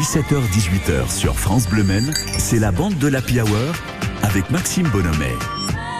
[0.00, 3.74] 17h-18h sur France Bleu Men, c'est la bande de l'Happy Hour
[4.22, 5.36] avec Maxime Bonhomet.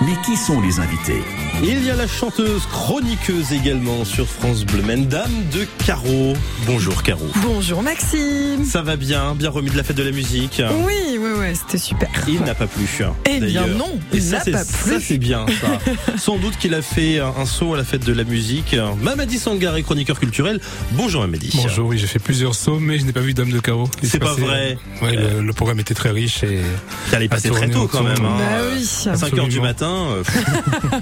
[0.01, 1.23] Mais qui sont les invités?
[1.63, 6.33] Il y a la chanteuse chroniqueuse également sur France Bleu Men, Dame de Caro.
[6.65, 7.27] Bonjour Caro.
[7.43, 8.65] Bonjour Maxime.
[8.65, 10.63] Ça va bien, bien remis de la fête de la musique.
[10.87, 11.19] Oui,
[11.55, 12.09] c'était super.
[12.29, 12.87] Il n'a pas plu.
[13.29, 15.01] Eh bien non, Et il ça, n'a c'est- pas Ça plu.
[15.01, 16.17] c'est bien ça.
[16.19, 18.77] Sans doute qu'il a fait un, saut à la fête de la musique.
[19.03, 20.61] Mamadi Sangaré, chroniqueur culturel.
[20.93, 21.51] Bonjour Mamadi.
[21.55, 23.89] Bonjour, oui, j'ai fait plusieurs sauts, mais je n'ai pas vu Dame de Carreau.
[24.03, 24.79] C'est pas passé- vrai.
[25.03, 26.61] Ouais, le, le programme était très riche et
[27.11, 28.25] T'allais passer très tôt quand même.
[28.25, 28.37] Hein.
[28.39, 28.87] Bah oui.
[29.11, 30.07] À 5h du matin.
[30.11, 30.23] euh,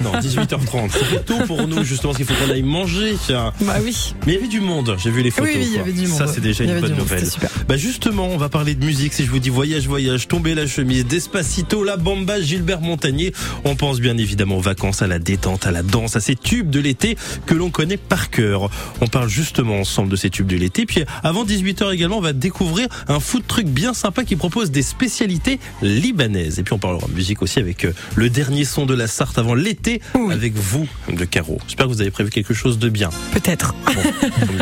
[0.02, 0.90] non, 18h30.
[1.10, 3.14] C'est tôt pour nous justement parce qu'il faut qu'on aille manger.
[3.28, 4.14] Bah oui.
[4.26, 5.50] Mais il y avait du monde, j'ai vu les photos.
[5.54, 6.18] Oui, oui, il y avait du monde.
[6.18, 7.24] Ça, c'est déjà une bonne nouvelle.
[7.68, 9.12] Bah justement, on va parler de musique.
[9.12, 13.32] Si je vous dis voyage, voyage, tomber la chemise, Despacito, la bamba, Gilbert Montagnier,
[13.64, 16.70] on pense bien évidemment aux vacances, à la détente, à la danse, à ces tubes
[16.70, 18.70] de l'été que l'on connaît par cœur.
[19.00, 20.86] On parle justement ensemble de ces tubes de l'été.
[20.86, 24.82] Puis avant 18h également, on va découvrir un food truc bien sympa qui propose des
[24.82, 26.60] spécialités libanaises.
[26.60, 29.54] Et puis on parlera musique aussi avec euh, le dernier son de la Sarthe avant
[29.56, 30.32] l'été Oui.
[30.32, 31.58] avec vous, de Caro.
[31.66, 33.10] J'espère que vous avez prévu quelque chose de bien.
[33.32, 33.74] Peut-être.
[33.86, 34.02] Bon,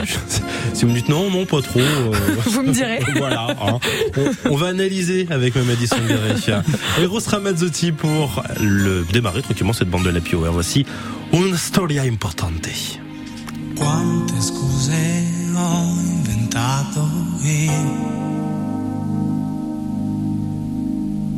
[0.72, 1.80] si vous me dites non, non, pas trop.
[1.80, 2.12] euh,
[2.46, 3.00] Vous me direz.
[3.16, 3.48] voilà.
[3.60, 3.78] hein.
[4.16, 6.62] On, on va analyser avec Mamadi Sangaré.
[7.00, 10.52] Eros Ramazzotti pour le démarrer tranquillement cette bande de la Hour.
[10.52, 10.86] Voici
[11.32, 12.70] Una storia importante.
[13.74, 17.08] Quante scuse ho inventato
[17.42, 17.72] io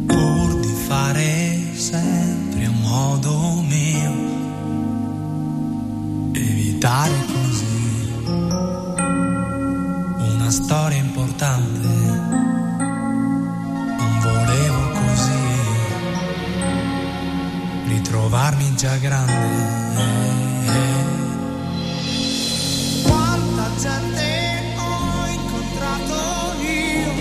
[0.07, 4.13] pur di fare sempre a modo mio,
[6.35, 8.13] evitare così
[10.19, 11.98] una storia importante.
[18.29, 19.33] Ritrovarmi già grande.
[23.03, 27.13] Quanta gente ho incontrato io,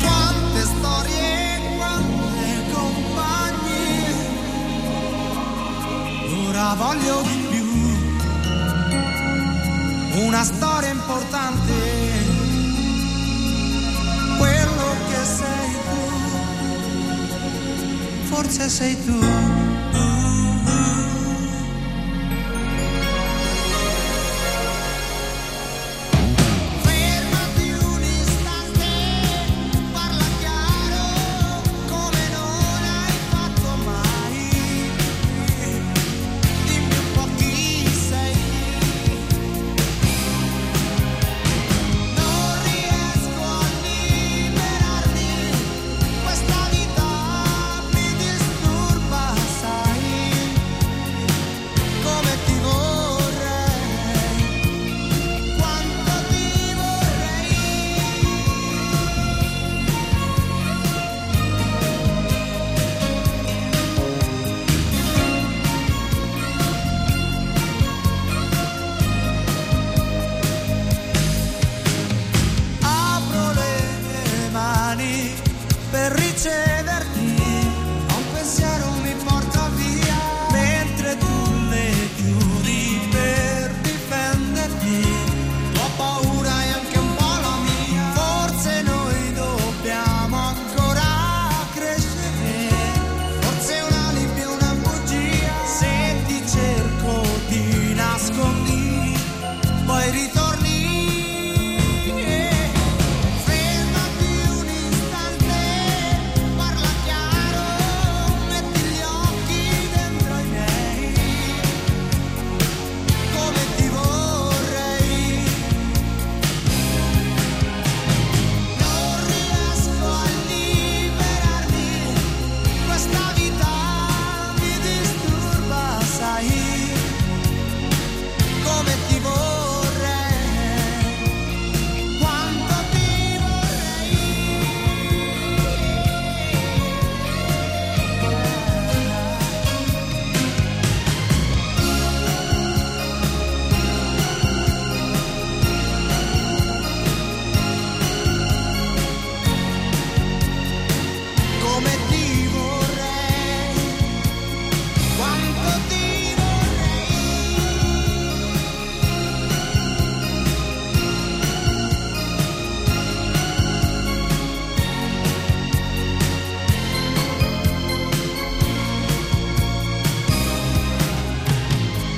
[0.00, 4.14] quante storie, quante compagnie,
[6.48, 7.66] ora voglio di più,
[10.26, 11.67] una storia importante,
[18.38, 19.47] etortze zaitu.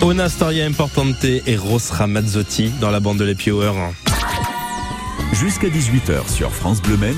[0.03, 3.75] Una Storia Importante et Ros Ramazzotti dans la bande de l'Happy Hour.
[5.33, 7.15] Jusqu'à 18h sur France Bleu Men,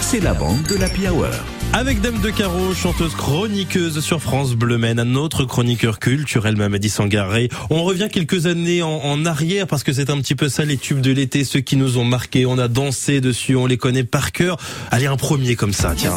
[0.00, 1.28] c'est la bande de la Hour.
[1.72, 6.88] Avec Dame de Carreau, chanteuse chroniqueuse sur France Bleu Men, un autre chroniqueur culturel, Mamadi
[6.88, 7.48] Sangaré.
[7.70, 10.76] On revient quelques années en, en arrière parce que c'est un petit peu ça les
[10.76, 12.44] tubes de l'été, ceux qui nous ont marqués.
[12.44, 14.56] On a dansé dessus, on les connaît par cœur.
[14.90, 16.14] Allez, un premier comme ça, tiens.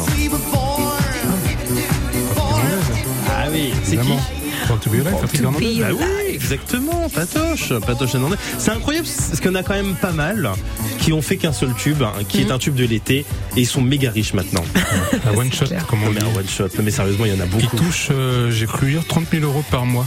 [3.28, 4.39] Ah oui, c'est qui?
[4.70, 4.76] Évidemment.
[4.76, 5.82] Born to be Alive, Patrick Hernandez.
[5.82, 6.19] Ah oui,
[6.50, 8.36] exactement, Patoche, Patoche Hernandez.
[8.58, 10.50] C'est incroyable parce qu'on a quand même pas mal
[10.98, 13.18] qui ont fait qu'un seul tube, hein, qui est un tube de l'été,
[13.56, 14.64] et ils sont méga riches maintenant.
[15.26, 15.86] Un one shot, clair.
[15.86, 16.18] comme on dit.
[16.18, 17.76] un one shot, mais sérieusement, il y en a Qui beaucoup.
[17.76, 20.06] touche, euh, j'ai cru lire, 30 000 euros par mois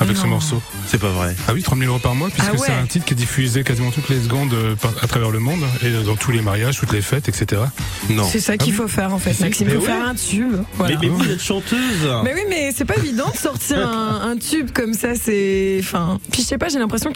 [0.00, 0.60] avec ce morceau.
[0.86, 1.34] C'est pas vrai.
[1.48, 2.58] Ah oui, 30 000 euros par mois, puisque Ah ouais.
[2.66, 5.60] c'est un titre qui est diffusé quasiment toutes les secondes euh, à travers le monde,
[5.82, 7.62] et dans tous les mariages, toutes les fêtes, etc.
[8.10, 8.24] Non.
[8.30, 9.68] C'est ça qu'il faut faire en fait, Maxime.
[9.68, 9.86] Il faut ouais.
[9.86, 10.56] faire un tube.
[10.74, 10.96] Voilà.
[11.00, 12.08] Mais, mais vous êtes chanteuse.
[12.24, 15.14] Mais oui, mais c'est pas évident de sortir un, un tube comme ça.
[15.14, 16.68] C'est, enfin, puis je sais pas.
[16.68, 17.12] J'ai l'impression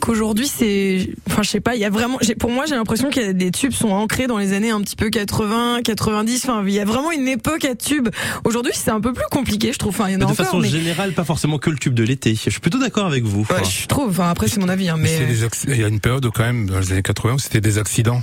[0.00, 1.74] qu'aujourd'hui c'est, enfin, je sais pas.
[1.74, 4.38] Il y a vraiment, j'ai- pour moi, j'ai l'impression que des tubes sont ancrés dans
[4.38, 6.44] les années un petit peu 80, 90.
[6.44, 8.08] Enfin, il y a vraiment une époque à tubes.
[8.44, 9.90] Aujourd'hui, c'est un peu plus compliqué, je trouve.
[9.90, 11.78] Enfin, il y en a Mais de encore, façon mais générale, pas forcément que le
[11.78, 12.34] tube de l'été.
[12.34, 13.46] Je suis plutôt d'accord avec vous.
[13.50, 14.10] Ouais, je trouve.
[14.10, 15.74] Enfin, après, c'est mon avis, hein, C'est mais.
[15.74, 17.78] Il y a une période où, quand même, dans les années 80, où c'était des
[17.78, 18.22] accidents.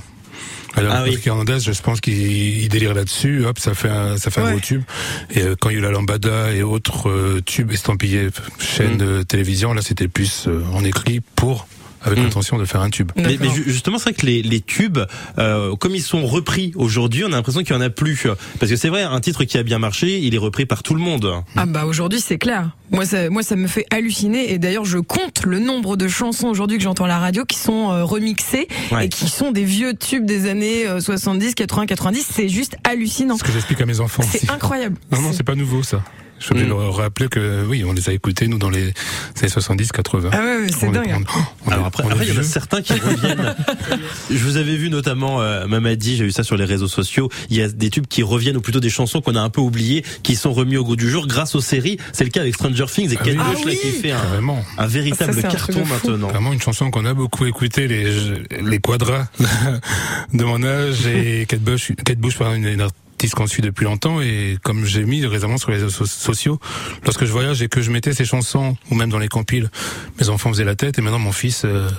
[0.77, 1.17] Alors, Ah oui.
[1.25, 4.59] Hernandez, je pense qu'il il délire là-dessus, hop, ça fait un, ça fait un gros
[4.59, 4.83] tube.
[5.31, 8.27] Et euh, quand il y a eu la lambada et autres euh, tubes estampillés,
[8.59, 8.97] chaînes Mm.
[8.97, 11.67] de télévision, là, c'était plus euh, en écrit pour,
[12.05, 12.23] avec Mm.
[12.23, 13.11] l'intention de faire un tube.
[13.17, 14.99] Mais, mais justement, c'est vrai que les, les tubes,
[15.37, 18.27] euh, comme ils sont repris aujourd'hui, on a l'impression qu'il y en a plus.
[18.59, 20.93] Parce que c'est vrai, un titre qui a bien marché, il est repris par tout
[20.93, 21.33] le monde.
[21.55, 22.69] Ah bah aujourd'hui c'est clair.
[22.91, 26.47] Moi ça, moi ça me fait halluciner et d'ailleurs je compte le nombre de chansons
[26.47, 29.05] aujourd'hui que j'entends à la radio qui sont euh, remixées Ouais.
[29.07, 32.27] et qui sont des vieux tubes des années euh, 70, 80, 90.
[32.31, 33.37] C'est juste hallucinant.
[33.37, 34.23] Ce que j'explique à mes enfants.
[34.29, 34.97] C'est incroyable.
[35.11, 36.03] Non, non, c'est pas nouveau, ça.
[36.39, 36.69] Je suis obligé Mm.
[36.77, 38.93] de leur rappeler que, oui, on les a écoutés, nous, dans les
[39.39, 40.29] années 70, 80.
[40.33, 41.25] Ah ouais, c'est On est- dingue.
[41.27, 43.55] on- on est- Alors après, on il y en a certains qui reviennent.
[44.29, 47.29] Je vous avais vu notamment, euh, Mamadi, j'ai vu ça sur les réseaux sociaux.
[47.49, 49.61] Il y a des tubes qui reviennent, ou plutôt des chansons qu'on a un peu
[49.61, 51.97] oubliées, qui sont remis au goût du jour grâce aux séries.
[52.11, 53.35] C'est le cas avec Stranger Things et Ah oui.
[53.35, 53.79] Bush Ah là oui.
[53.81, 54.65] qui fait un, Carrément.
[54.77, 55.93] un véritable Ça, un carton fou.
[55.93, 56.27] maintenant.
[56.27, 58.13] Vraiment une chanson qu'on a beaucoup écoutée, les,
[58.61, 59.27] les quadras
[60.33, 62.81] de mon âge et Kate Bush, Kate Bush par une, une
[63.25, 66.59] artiste qu'on suit depuis longtemps et comme j'ai mis récemment sur les réseaux so- sociaux,
[67.05, 69.71] lorsque je voyage et que je mettais ces chansons ou même dans les compiles,
[70.19, 71.89] mes enfants faisaient la tête et maintenant mon fils, euh,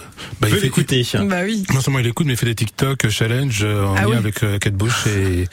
[0.40, 1.04] bah, il fait, l'écouter.
[1.24, 1.64] Bah oui.
[1.74, 4.08] non seulement il écoute mais il fait des TikTok euh, challenge euh, en Ah lien
[4.10, 4.16] oui.
[4.16, 5.48] avec euh, Kate Bush et,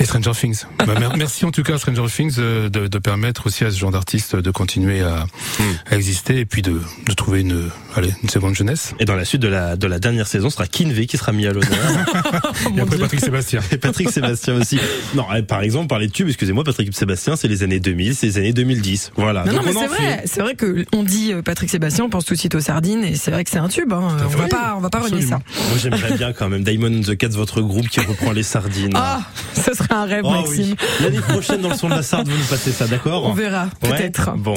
[0.00, 0.64] et Stranger Things.
[0.84, 3.70] Bah, mer- merci en tout cas à Stranger Things euh, de, de permettre aussi à
[3.70, 5.26] ce genre d'artistes de continuer à,
[5.58, 5.62] Hmm.
[5.90, 8.94] à exister et puis de, de trouver une, allez, une seconde jeunesse.
[8.98, 11.32] Et dans la suite de la, de la dernière saison, ce sera Kinvey qui sera
[11.32, 11.70] mis à l'honneur.
[12.64, 12.98] Oh, Et après.
[12.98, 13.60] Patrick Sébastien.
[13.70, 14.78] Et Patrick Sébastien aussi.
[15.14, 18.26] Non, eh, par exemple, parler de tube, excusez-moi, Patrick Sébastien, c'est les années 2000, c'est
[18.26, 19.12] les années 2010.
[19.16, 19.44] Voilà.
[19.44, 22.24] Non, non, mais c'est vrai, c'est vrai que on dit euh, Patrick Sébastien, on pense
[22.24, 23.92] tout de suite aux sardines, et c'est vrai que c'est un tube.
[23.92, 24.00] Hein.
[24.24, 25.40] On va Oui, pas, on va pas renier ça.
[25.68, 28.92] Moi, j'aimerais bien quand même Diamond and the Cats, votre groupe qui reprend les sardines.
[28.94, 29.20] Ah,
[29.54, 30.64] ce serait un rêve, Oh Maxime.
[30.80, 30.86] oui.
[31.02, 33.64] L'année prochaine, dans le son de la Sarde, vous nous passez ça, d'accord On verra,
[33.82, 34.32] Ouais peut-être.
[34.36, 34.54] Bon,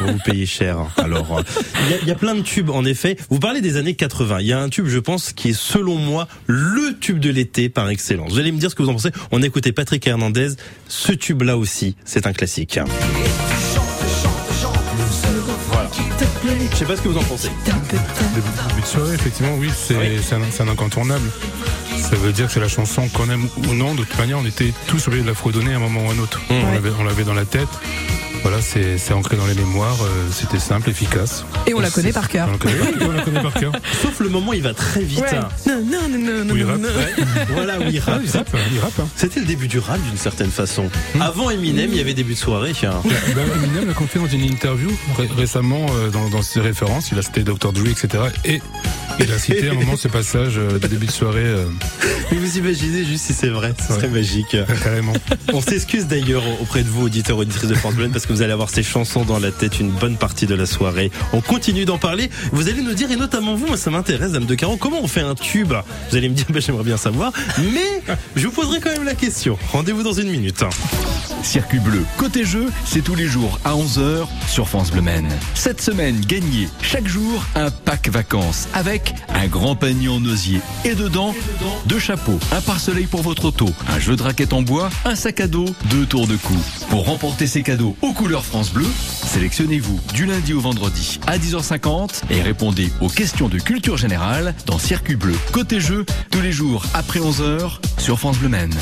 [0.00, 0.78] vous payez cher.
[0.98, 1.42] Alors,
[1.86, 3.16] il y, a- il y a plein de tubes, en effet.
[3.30, 4.40] Vous parlez des années 80.
[4.40, 7.68] Il y a un tube, je pense, qui est selon moi le tube de l'été
[7.68, 8.32] par excellence.
[8.32, 9.10] Vous allez me dire ce que vous en pensez.
[9.32, 10.48] On a écouté Patrick Hernandez.
[10.88, 12.80] Ce tube-là aussi, c'est un classique.
[15.68, 15.90] Voilà.
[16.72, 17.50] Je sais pas ce que vous en pensez.
[17.66, 17.78] Début,
[18.34, 20.18] début de soirée, effectivement, oui, c'est Oui.
[20.60, 21.30] un, incontournable.
[21.98, 23.94] Ça veut dire que c'est la chanson qu'on aime ou non.
[23.94, 26.14] De toute manière, on était tous obligés de la fredonner à un moment ou à
[26.14, 26.40] un autre.
[26.48, 26.54] Mmh.
[26.98, 27.68] On l'avait dans la tête.
[28.44, 29.96] Voilà, c'est ancré dans les mémoires.
[30.02, 31.46] euh, C'était simple, efficace.
[31.66, 32.46] Et on la connaît par cœur.
[32.48, 33.72] On la connaît, oui, on la connaît par cœur.
[34.02, 35.20] Sauf le moment, il va très vite.
[35.20, 35.34] Ouais.
[35.34, 35.48] hein.
[35.66, 36.78] Non, non, non, non, non, Oui, rap.
[36.78, 36.88] non.
[37.54, 38.20] Voilà où il Ah, rappe.
[38.24, 39.00] il rappe, il rappe.
[39.00, 39.08] Hein.
[39.16, 40.90] C'était le début du rap d'une certaine façon.
[41.20, 42.72] Avant Eminem, il y avait début de soirée.
[42.82, 42.92] Ben,
[43.64, 47.10] Eminem l'a confié dans une interview ré- récemment euh, dans, dans ses références.
[47.12, 47.72] Il a cité Dr.
[47.72, 48.24] Dre, etc.
[48.44, 48.60] Et
[49.20, 51.64] il a cité à un moment ce passage euh, de début de soirée, euh,
[52.30, 54.56] Mais vous imaginez juste si c'est vrai, ce serait magique.
[54.82, 55.14] carrément.
[55.52, 58.52] On s'excuse d'ailleurs auprès de vous, auditeurs, auditrices de France Bleu, parce que vous allez
[58.52, 61.12] avoir ces chansons dans la tête une bonne partie de la soirée.
[61.32, 62.30] On continue d'en parler.
[62.50, 65.06] Vous allez nous dire, et notamment vous, moi ça m'intéresse, Dame de Caron, comment on
[65.06, 65.72] fait un tube?
[66.10, 68.02] Vous allez me dire, bah, j'aimerais bien savoir, mais
[68.34, 69.56] je vous poserai quand même la question.
[69.70, 70.64] Rendez-vous dans une minute.
[71.44, 75.28] Circuit bleu, côté jeu, c'est tous les jours à 11h sur France Bleu Men.
[75.54, 80.94] Cette semaine, gagnez chaque jour un pack vacances avec un grand panier en osier et
[80.94, 81.34] dedans
[81.86, 85.40] deux chapeaux, un pare-soleil pour votre auto, un jeu de raquettes en bois, un sac
[85.40, 86.56] à dos, deux tours de cou.
[86.88, 92.22] Pour remporter ces cadeaux aux couleurs France Bleu, sélectionnez-vous du lundi au vendredi à 10h50
[92.30, 96.86] et répondez aux questions de culture générale dans Circuit bleu, côté jeu, tous les jours
[96.94, 98.72] après 11h sur France Bleu Men.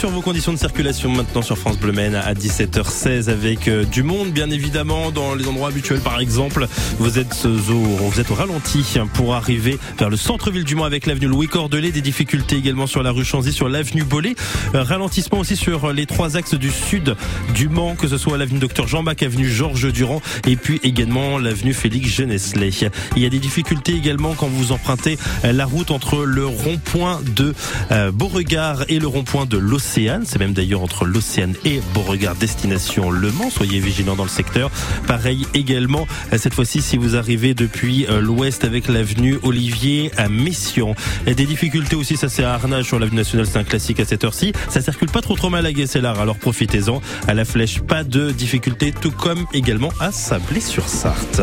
[0.00, 4.02] Sur vos conditions de circulation maintenant sur France Bleu Maine à 17h16 avec euh, du
[4.02, 6.66] monde bien évidemment dans les endroits habituels par exemple.
[6.98, 11.04] Vous êtes au, vous êtes au ralenti pour arriver vers le centre-ville du Mans avec
[11.04, 14.36] l'avenue Louis Cordelet des difficultés également sur la rue Chanzy sur l'avenue Bollé.
[14.74, 17.14] Euh, ralentissement aussi sur les trois axes du sud
[17.54, 21.36] du Mans que ce soit l'avenue Docteur Jean Bach avenue Georges Durand et puis également
[21.36, 22.70] l'avenue Félix Genesley.
[23.16, 27.20] Il y a des difficultés également quand vous empruntez euh, la route entre le rond-point
[27.36, 27.54] de
[27.90, 29.58] euh, Beauregard et le rond-point de
[29.92, 33.50] C'est même d'ailleurs entre l'Océane et Beauregard, destination Le Mans.
[33.50, 34.70] Soyez vigilants dans le secteur.
[35.08, 36.06] Pareil également,
[36.36, 40.94] cette fois-ci, si vous arrivez depuis euh, l'ouest avec l'avenue Olivier à Mission.
[41.26, 44.22] Des difficultés aussi, ça c'est à Arnage sur l'avenue nationale, c'est un classique à cette
[44.22, 44.52] heure-ci.
[44.68, 47.02] Ça circule pas trop trop mal à Guesselard, alors profitez-en.
[47.26, 51.42] À la flèche, pas de difficultés, tout comme également à Sablé-sur-Sarthe.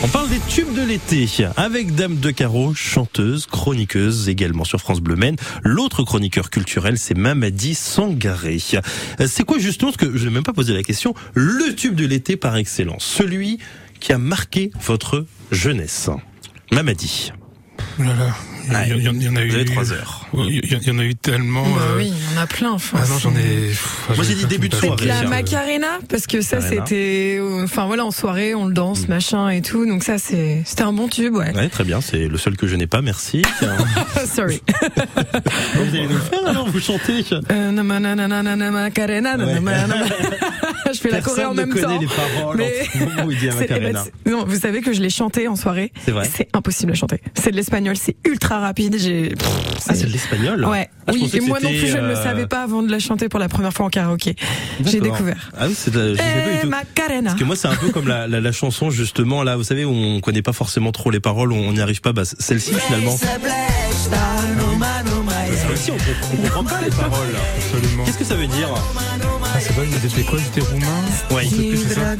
[0.00, 1.26] On parle des tubes de l'été
[1.56, 5.34] avec Dame de Carreau, chanteuse, chroniqueuse également sur France Bleu Maine.
[5.64, 8.58] L'autre chroniqueur culturel, c'est Mamadi Sangaré.
[8.74, 11.96] Euh, C'est quoi justement, parce que je n'ai même pas posé la question, le tube
[11.96, 13.58] de l'été par excellence, celui
[13.98, 16.10] qui a marqué votre jeunesse
[16.70, 17.32] Mamadi.
[17.98, 18.04] Oh.
[18.68, 18.86] Il y, Ouais.
[18.98, 19.48] il y en- il y en a eu.
[19.48, 20.26] Vous avez trois heures.
[20.34, 21.62] Il y, en a eu tellement.
[21.64, 22.72] Bah euh, oui, il y en a plein.
[22.72, 23.34] Enfin, Ah non, j'en ai.
[23.34, 25.06] c'est- pff, Moi, j'ai dit début de soirée.
[25.06, 25.22] La.
[25.28, 29.86] Macarena, parce que ça c'était, enfin voilà, en soirée on le danse, machin et tout,
[29.86, 31.54] donc ça c'est, c'était un bon tube, ouais.
[31.54, 33.42] Ouais, très bien, c'est le seul que je n'ai pas, merci.
[34.34, 34.60] Sorry.
[35.74, 37.24] vous allez nous le faire alors, vous chantez
[38.78, 40.04] Macarena.
[40.92, 41.98] Je fais la choré en même temps.
[41.98, 44.04] les paroles Mais- moment où il dit Macarena.
[44.26, 45.92] non, vous savez que je l'ai chanté en soirée.
[46.04, 47.20] C'est vrai C'est impossible à chanter.
[47.34, 48.96] C'est de l'espagnol, c'est ultra rapide.
[48.98, 49.34] J'ai.
[49.88, 50.88] Ah, c'est de l'espagnol Ouais.
[51.06, 51.30] Ah, je oui.
[51.34, 53.40] Et moi non plus, je ne le euh, savais pas avant de la chanter pour
[53.40, 54.36] la première fois en karaoké.
[54.84, 55.50] J'ai découvert.
[55.58, 56.20] Ah oui, c'est de- du
[56.62, 56.66] Eh.
[56.66, 57.30] Macarena.
[57.30, 59.84] Parce que moi, c'est un peu comme la, la, la chanson, justement, là, vous savez,
[59.84, 62.12] où on connaît pas forcément trop les paroles, on n'y arrive pas.
[62.12, 63.16] Bah, celle-ci, finalement.
[65.58, 67.28] Celle-ci, on, comprend- on comprend pas les paroles.
[67.56, 68.04] Absolument.
[68.04, 70.86] Qu'est-ce que ça veut dire Ah, c'est vrai, ils étaient quoi Ils étaient roumains
[71.94, 72.14] ça.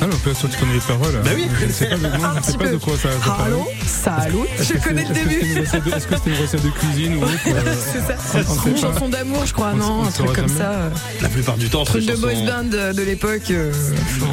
[0.00, 1.20] Ah, mais on peut sûr que tu connais les paroles.
[1.24, 1.46] Bah oui.
[1.66, 3.46] Je sais pas, de- non, je sais pas de quoi ça, ça parle.
[3.46, 4.36] Allô, salut.
[4.58, 5.40] Est-ce Je que connais le est-ce que début.
[5.40, 8.00] c'était une recette de- Est-ce que c'était une recette de cuisine ou autre euh, C'est
[8.00, 8.38] ça.
[8.66, 8.80] Une pas.
[8.80, 10.70] chanson d'amour, je crois, On- non, on un truc comme ça.
[10.72, 13.42] euh, La plupart du temps, Truc de boys band de, l'époque.
[13.50, 13.72] euh,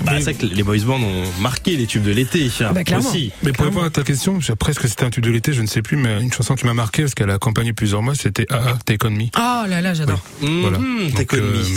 [0.06, 2.50] Bah, c'est vrai que les boys bands ont marqué les tubes de l'été.
[2.74, 3.08] Bah, clairement.
[3.10, 3.32] Aussi.
[3.44, 5.68] Mais pour répondre à ta question, je- presque c'était un tube de l'été, je ne
[5.68, 8.46] sais plus, mais une chanson qui m'a marqué parce qu'elle a accompagné plusieurs mois, c'était
[8.50, 9.26] Ah, Take On Me.
[9.38, 10.20] Oh là là, j'adore.
[10.42, 10.78] Voilà.
[10.80, 11.28] Mhm, Donc,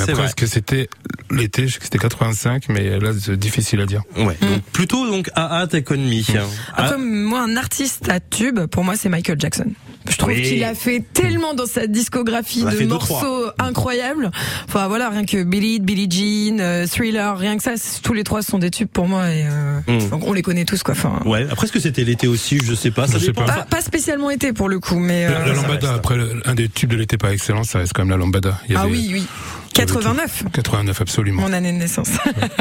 [0.06, 0.26] t'es après, vrai.
[0.26, 0.88] est-ce que c'était
[1.30, 4.02] l'été Je sais que c'était 85, mais là, c'est difficile à dire.
[4.16, 4.36] Ouais.
[4.40, 4.46] Mm.
[4.46, 6.38] Donc plutôt donc AA On Me.
[6.76, 9.66] Après, Ah, moi, un artiste à tube, pour moi, c'est Michael Jackson.
[10.10, 10.42] Je trouve Oui.
[10.42, 14.32] qu'il a fait tellement dans sa discographie de deux, morceaux incroyables.
[14.68, 18.42] Enfin voilà, rien que Billy, Billie Jean, euh, Thriller, rien que ça, tous les trois
[18.42, 20.08] sont des tubes pour moi et euh, Mm.
[20.10, 20.94] donc on les connaît tous quoi.
[20.94, 21.46] Enfin, Ouais.
[21.50, 22.58] Après, est-ce que c'était l'été aussi?
[22.64, 23.06] Je sais pas.
[23.06, 23.44] Ça Je sais pas.
[23.44, 26.42] pas, pas spécialement été pour le coup, mais La- euh, la ça lambada, après, le-
[26.46, 28.60] un des tubes de l'été par excellence, ça reste quand même la lambada.
[28.68, 29.26] Il y ah avait- oui, oui,
[29.72, 31.42] 89, 89, absolument.
[31.42, 32.10] mon année de naissance.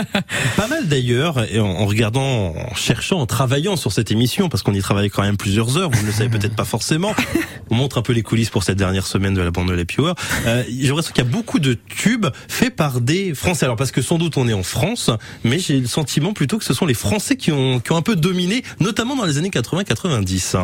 [0.56, 4.74] Pas mal d'ailleurs, et en, regardant, en cherchant, en travaillant sur cette émission, parce qu'on
[4.74, 7.14] y travaille quand même plusieurs heures, vous ne le savez peut-être pas forcément.
[7.70, 9.84] On montre un peu les coulisses pour cette dernière semaine de la bande de la
[9.98, 10.16] Hour.
[10.46, 13.66] Euh, j'ai l'impression qu'il y a beaucoup de tubes faits par des Français.
[13.66, 15.10] Alors parce que sans doute on est en France,
[15.44, 18.02] mais j'ai le sentiment plutôt que ce sont les Français qui ont, qui ont un
[18.02, 20.58] peu dominé, notamment dans les années 80-90.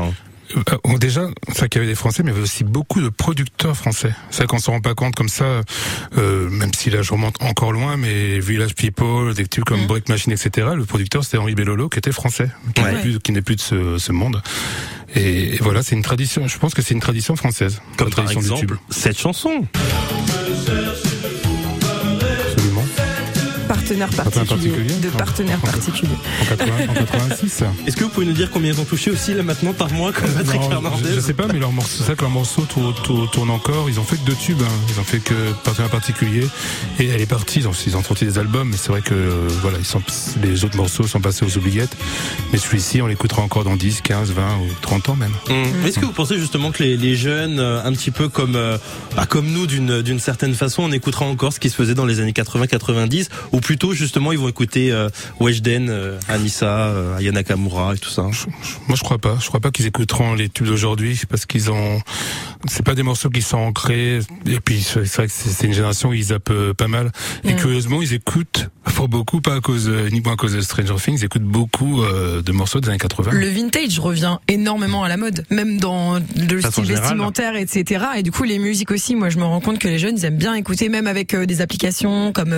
[0.55, 2.63] Euh, bon, déjà, c'est vrai qu'il y avait des Français, mais il y avait aussi
[2.63, 4.13] beaucoup de producteurs français.
[4.29, 5.61] C'est vrai qu'on se rend pas compte comme ça,
[6.17, 9.87] euh, même si là je remonte encore loin, mais Village People, des tubes comme Mhm.
[9.87, 10.67] Break Machine, etc.
[10.75, 12.93] Le producteur c'était Henri Bellolo, qui était français, qui Ouais.
[12.93, 14.41] n'est plus, qui n'est plus de ce, ce monde.
[15.15, 16.47] Et, et voilà, c'est une tradition.
[16.47, 18.77] Je pense que c'est une tradition française, Comme la par tradition du exemple tube.
[18.89, 19.65] cette chanson.
[23.87, 25.17] Partenaire Partenaire particulier, particulier de Ah.
[25.17, 25.67] partenaire Ah.
[25.67, 26.11] particulier.
[26.41, 27.63] En, 80 en 86.
[27.87, 30.11] Est-ce que vous pouvez nous dire combien ils ont touché aussi là maintenant par mois
[30.11, 32.63] comme Patrick Non, Hernandez je, sais pas, mais leur morceau, c'est ça que leur morceau
[32.63, 33.89] tourne, tourne- tourne encore.
[33.89, 34.61] Ils ont fait que deux tubes.
[34.61, 34.71] hein.
[34.93, 36.45] Ils ont fait que partenaire particulier.
[36.99, 37.59] Et elle est partie.
[37.59, 40.01] Ils ont, ils ont sorti des albums, mais c'est vrai que euh, voilà, ils sont,
[40.43, 41.95] les autres morceaux sont passés aux oubliettes.
[42.51, 45.31] Mais celui-ci, on l'écoutera encore dans 10, 15, 20 ou 30 ans même.
[45.49, 45.63] Hum.
[45.85, 48.77] Est-ce que vous pensez justement que les, les jeunes, euh, un petit peu comme euh,
[49.15, 52.05] bah, comme nous d'une d'une certaine façon, on écoutera encore ce qui se faisait dans
[52.05, 57.31] les années 80-90, ou plutôt justement ils vont écouter euh, Weshden, euh, Anissa, euh, Aya
[57.31, 58.25] Nakamura et tout ça.
[58.31, 59.37] Je- je- Moi, je crois pas.
[59.41, 62.01] Je crois pas qu'ils écouteront les tubes d'aujourd'hui parce qu'ils ont.
[62.69, 64.19] C'est pas des morceaux qui sont ancrés.
[64.45, 67.11] Et puis, c'est vrai que c'est une génération où ils zappent euh, pas mal.
[67.43, 67.57] Et Mm.
[67.57, 71.17] curieusement, ils écoutent pour beaucoup, pas à cause euh, uniquement à cause de Stranger Things,
[71.19, 73.31] ils écoutent beaucoup euh, de morceaux des années 80.
[73.33, 78.05] Le vintage revient énormément à la mode, même dans le style vestimentaire, etc.
[78.17, 80.25] Et du coup, les musiques aussi, moi, je me rends compte que les jeunes, ils
[80.25, 82.55] aiment bien écouter, même avec euh, des applications comme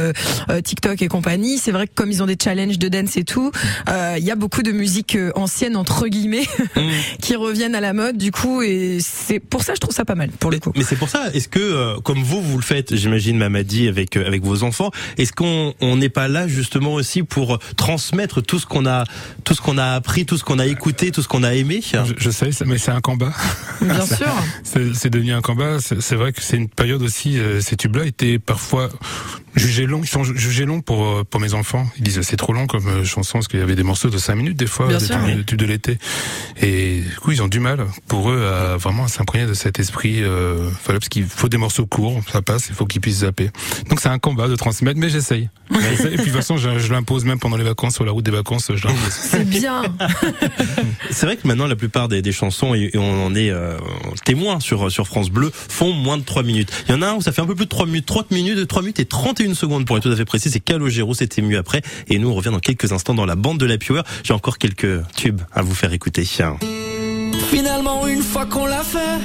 [0.64, 1.58] TikTok et compagnie.
[1.58, 3.51] C'est vrai que comme ils ont des challenges de dance et tout,
[3.89, 6.48] euh, il y a beaucoup de musique euh, ancienne entre guillemets
[7.22, 10.16] qui reviennent à la mode du coup et c'est pour ça je trouve ça pas
[10.16, 10.72] mal pour le Mais, coup.
[10.78, 11.30] mais c'est pour ça.
[11.34, 14.92] Est-ce que, euh, comme vous, vous le faites, j'imagine, Mamadi, avec euh, avec vos enfants,
[15.18, 19.04] est-ce qu'on on n'est pas là justement aussi pour transmettre tout ce qu'on a,
[19.44, 21.82] tout ce qu'on a appris, tout ce qu'on a écouté, tout ce qu'on a aimé?
[21.84, 23.34] Je, je sais, mais c'est un combat.
[23.82, 24.34] Bien sûr.
[24.63, 25.78] C'est devenu un combat.
[25.80, 27.38] C'est c'est vrai que c'est une période aussi.
[27.39, 28.89] euh, ces tubes-là étaient parfois
[29.60, 30.01] jugés longs.
[30.04, 31.88] Ils sont ju- jugés longs pour euh, pour mes enfants.
[31.98, 34.18] Ils disent c'est trop long comme euh, chanson parce qu'il y avait des morceaux de
[34.18, 35.44] 5 minutes des fois, Bien des sûr, oui.
[35.46, 35.98] de l'été.
[36.62, 40.24] Et du coup ils ont du mal pour eux à vraiment s'imprégner de cet esprit.
[40.24, 42.68] Euh, voilà, parce qu'il faut des morceaux courts, ça passe.
[42.70, 43.50] Il faut qu'ils puissent zapper.
[43.89, 45.50] Donc c'est un combat de transmettre, mais j'essaye.
[45.72, 46.08] J'essaye.
[46.13, 48.25] Et puis de toute façon je, je l'impose même pendant les vacances sur la route
[48.25, 48.72] des vacances.
[48.74, 49.10] Je l'impose.
[49.12, 49.84] C'est bien.
[51.12, 53.78] C'est vrai que maintenant la plupart des, des chansons et, et on en est euh,
[54.25, 56.72] témoin sur sur France Bleu font moins de 3 minutes.
[56.88, 58.32] Il y en a un où ça fait un peu plus de 3 minutes, 30
[58.32, 61.41] minutes, 3 minutes et 31 secondes pour être tout à fait précis, c'est Calogero, c'était
[61.41, 64.01] mieux après et nous on revient dans quelques instants dans la bande de la Power.
[64.24, 66.25] J'ai encore quelques tubes à vous faire écouter.
[67.50, 69.20] Finalement, une fois qu'on l'a fait,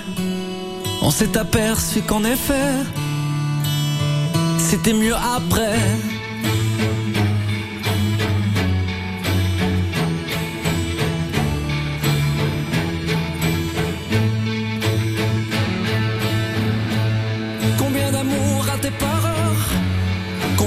[1.03, 2.73] on s'est aperçu qu'en effet,
[4.59, 5.79] c'était mieux après.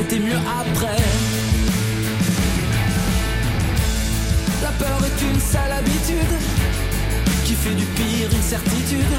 [0.00, 0.96] c'était mieux après.
[4.62, 6.34] La peur est une sale habitude
[7.44, 9.14] qui fait du pire une certitude.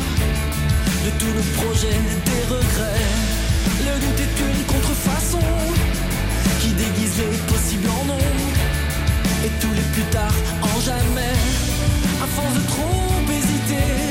[1.05, 3.09] De tout le projet, des regrets.
[3.85, 5.45] Le doute est une contrefaçon
[6.61, 8.25] qui déguise les possibles en non.
[9.45, 10.33] Et tous les plus tard
[10.63, 11.35] en jamais.
[12.23, 14.10] À force de trop hésiter,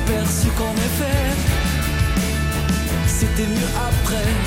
[0.07, 1.35] Aperçu qu'en effet
[3.07, 4.46] C'était mieux après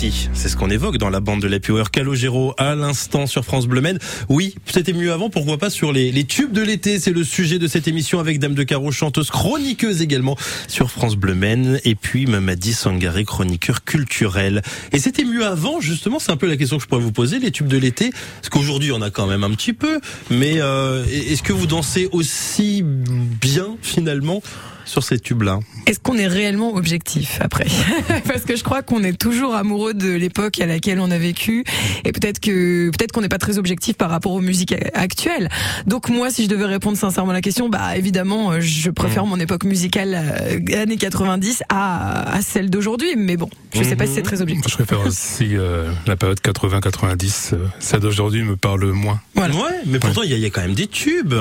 [0.00, 1.82] C'est ce qu'on évoque dans la bande de la Power.
[1.90, 3.98] Calogero à l'instant sur France Bleu Maine.
[4.28, 5.28] Oui, c'était mieux avant.
[5.28, 7.00] Pourquoi pas sur les, tubes de l'été.
[7.00, 10.36] C'est le sujet de cette émission avec Dame de Carreau, chanteuse, chroniqueuse également
[10.68, 11.80] sur France Bleu Maine.
[11.84, 14.62] Et puis Mamadi Sangaré, chroniqueur culturel.
[14.92, 16.20] Et c'était mieux avant, justement.
[16.20, 17.40] C'est un peu la question que je pourrais vous poser.
[17.40, 18.10] Les tubes de l'été.
[18.36, 20.00] Parce qu'aujourd'hui, on a quand même un petit peu.
[20.30, 24.42] Mais euh, est-ce que vous dansez aussi bien finalement
[24.88, 27.66] sur ces tubes-là Est-ce qu'on est réellement objectif après
[28.26, 31.64] Parce que je crois qu'on est toujours amoureux de l'époque à laquelle on a vécu
[32.04, 35.48] et peut-être que peut-être qu'on n'est pas très objectif par rapport aux musiques actuelles.
[35.86, 39.26] Donc moi, si je devais répondre sincèrement à la question, bah évidemment, euh, je préfère
[39.26, 43.14] mon époque musicale euh, années 90 à, à celle d'aujourd'hui.
[43.16, 44.70] Mais bon, je sais pas si c'est très objectif.
[44.70, 47.54] Je préfère aussi euh, la période 80-90.
[47.54, 49.20] euh, Celle d'aujourd'hui me parle moins.
[49.34, 49.54] Voilà.
[49.54, 51.34] Ouais, mais pourtant il y, y a quand même des tubes.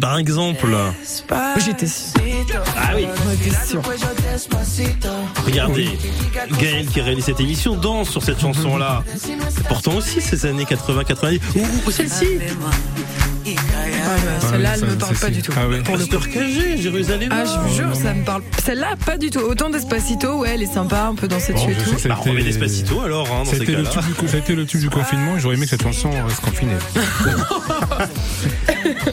[0.00, 0.66] Par exemple,
[1.64, 1.86] J'étais
[2.76, 3.06] ah oui,
[5.44, 5.88] regardez,
[6.60, 9.02] Gaël qui réalise cette émission danse sur cette chanson-là.
[9.68, 11.40] Pourtant aussi ces années 80-90.
[11.56, 12.38] Ou, ou celle-ci,
[14.08, 14.08] Ah,
[14.40, 15.52] bah, Celle-là, elle ça, me parle pas du tout.
[15.56, 15.78] Ah ouais.
[15.80, 16.00] Pour le.
[16.00, 17.28] Pasteur KG, Jérusalem.
[17.32, 18.42] Ah, je vous jure, ça me parle.
[18.64, 19.40] Celle-là, pas du tout.
[19.40, 21.92] Autant Despacito, ouais, elle est sympa, un peu dans cette Bon, et tout.
[21.92, 24.02] que ça a Bah, on Despacito alors, hein, dans ces été le cas-là.
[24.02, 26.74] tube du, le tube confinement et j'aurais aimé que cette chanson reste confinée.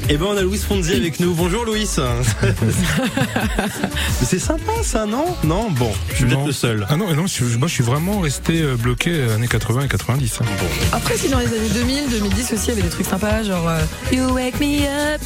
[0.10, 1.34] Eh ben on a Louis Fonzi avec nous.
[1.34, 1.88] Bonjour Louis.
[2.62, 5.26] Mais c'est sympa ça, non?
[5.44, 6.86] Non, bon, je suis peut-être le seul.
[6.90, 9.88] Ah non, non, je, moi je suis vraiment resté euh, bloqué euh, années 80 et
[9.88, 10.40] 90.
[10.42, 10.46] hein.
[10.92, 13.68] Après, si dans les années 2000, 2010 aussi, il y avait des trucs sympas, genre
[13.68, 13.80] euh,
[14.12, 15.22] You wake me up,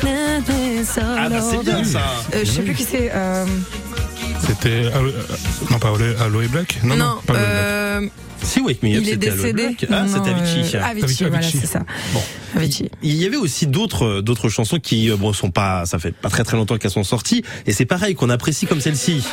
[0.99, 1.99] Ah bah c'est bien ça.
[2.33, 3.11] Euh, je sais plus qui c'est.
[3.13, 3.45] Euh,
[4.45, 4.87] C'était.
[4.93, 5.23] Alo- euh,
[5.71, 6.79] non, pas Aloe, Aloe Black?
[6.83, 7.55] Non, non, pas Aloe Black.
[7.55, 8.07] euh,
[8.43, 9.63] Si Wake Me Up, il est c'était Aloe décédé.
[9.63, 9.85] Black.
[9.91, 10.75] Ah, Non, c'était Avicii.
[10.75, 11.59] euh, Avicii, Avicii, voilà, Avicii.
[11.59, 11.79] c'est ça.
[12.13, 12.21] Bon.
[12.55, 12.89] Avicii.
[13.03, 16.29] Il y avait aussi d'autres d'autres chansons qui euh, bon sont pas ça fait pas
[16.29, 19.23] très très longtemps qu'elles sont sorties et c'est pareil qu'on apprécie comme celle-ci.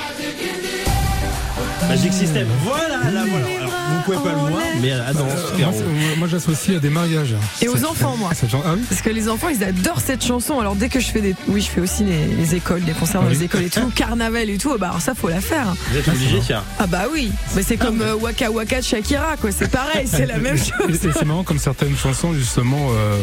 [1.89, 2.47] Magic System.
[2.65, 3.47] Voilà, là voilà.
[3.91, 4.93] Vous pouvez pas le voir mais.
[4.93, 7.35] Euh, moi, j'associe à des mariages.
[7.63, 8.31] Et aux enfants, moi.
[8.33, 10.61] Ah oui Parce que les enfants, ils adorent cette chanson.
[10.61, 13.21] Alors dès que je fais des, oui, je fais aussi les, les écoles, des concerts
[13.21, 13.39] dans Ah oui.
[13.39, 14.77] les écoles et tout, carnaval et tout.
[14.79, 15.75] Bah alors ça, faut la faire.
[15.91, 16.63] Vous êtes obligé tiens.
[16.79, 17.31] Ah bah oui.
[17.57, 19.51] Mais c'est comme euh, Waka Waka de Shakira, quoi.
[19.53, 20.71] C'est pareil, c'est la même chose.
[21.05, 23.19] et c'est marrant comme certaines chansons justement euh,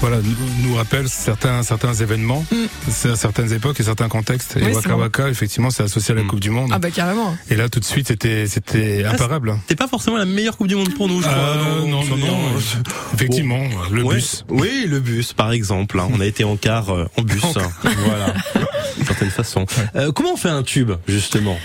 [0.00, 2.90] voilà, nous, nous rappellent certains, certains événements, Mm.
[3.14, 4.56] certaines époques et certains contextes.
[4.56, 4.96] Et Oui, Waka.
[4.96, 6.26] Waka, effectivement, c'est associé à la Mm.
[6.26, 6.70] Coupe du Monde.
[6.74, 7.36] Ah bah carrément.
[7.50, 9.56] Et là, tout de suite, c'était c'était imparable.
[9.68, 11.36] C'est pas forcément la meilleure Coupe du Monde pour nous, je crois.
[11.38, 12.26] Euh, non, non, non.
[12.56, 12.60] euh,
[13.14, 14.16] Effectivement, le Ouais.
[14.16, 14.44] bus.
[14.48, 15.98] Oui, le bus, par exemple.
[16.00, 16.08] hein.
[16.12, 17.42] On a été en car euh, en bus.
[17.56, 17.70] hein.
[18.06, 18.34] voilà.
[18.96, 19.66] D'une certaine façon.
[19.96, 21.58] Euh, comment on fait un tube, justement?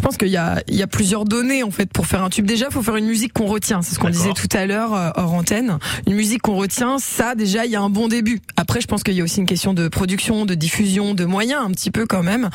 [0.00, 2.30] Je pense qu'il y a, il y a plusieurs données en fait pour faire un
[2.30, 2.46] tube.
[2.46, 3.82] Déjà, il faut faire une musique qu'on retient.
[3.82, 5.78] C'est ce qu'on disait tout à l'heure euh, hors antenne.
[6.06, 8.40] Une musique qu'on retient, ça déjà, il y a un bon début.
[8.56, 11.62] Après, je pense qu'il y a aussi une question de production, de diffusion, de moyens
[11.66, 12.48] un petit peu quand même.